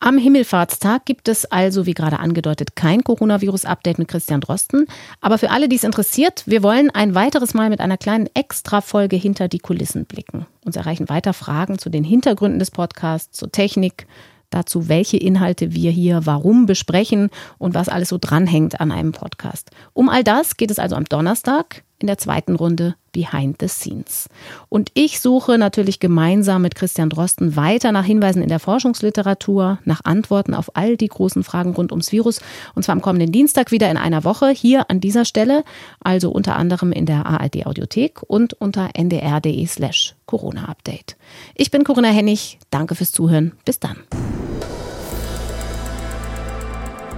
[0.04, 4.88] Am Himmelfahrtstag gibt es also, wie gerade angedeutet, kein Coronavirus-Update mit Christian Drosten.
[5.20, 9.16] Aber für alle, die es interessiert, wir wollen ein weiteres Mal mit einer kleinen Extra-Folge
[9.16, 10.48] hinter die Kulissen blicken.
[10.66, 14.08] Uns erreichen weiter Fragen zu den Hintergründen des Podcasts, zur Technik,
[14.50, 19.70] dazu, welche Inhalte wir hier warum besprechen und was alles so dranhängt an einem Podcast.
[19.94, 24.30] Um all das geht es also am Donnerstag in der zweiten Runde Behind the Scenes.
[24.70, 30.02] Und ich suche natürlich gemeinsam mit Christian Drosten weiter nach Hinweisen in der Forschungsliteratur, nach
[30.04, 32.42] Antworten auf all die großen Fragen rund ums Virus.
[32.74, 35.64] Und zwar am kommenden Dienstag wieder in einer Woche hier an dieser Stelle,
[36.00, 41.18] also unter anderem in der ARD Audiothek und unter ndr.de slash Corona Update.
[41.56, 42.60] Ich bin Corinna Hennig.
[42.70, 43.54] Danke fürs Zuhören.
[43.66, 43.98] Bis dann.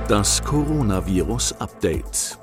[0.08, 2.43] Das Coronavirus Update.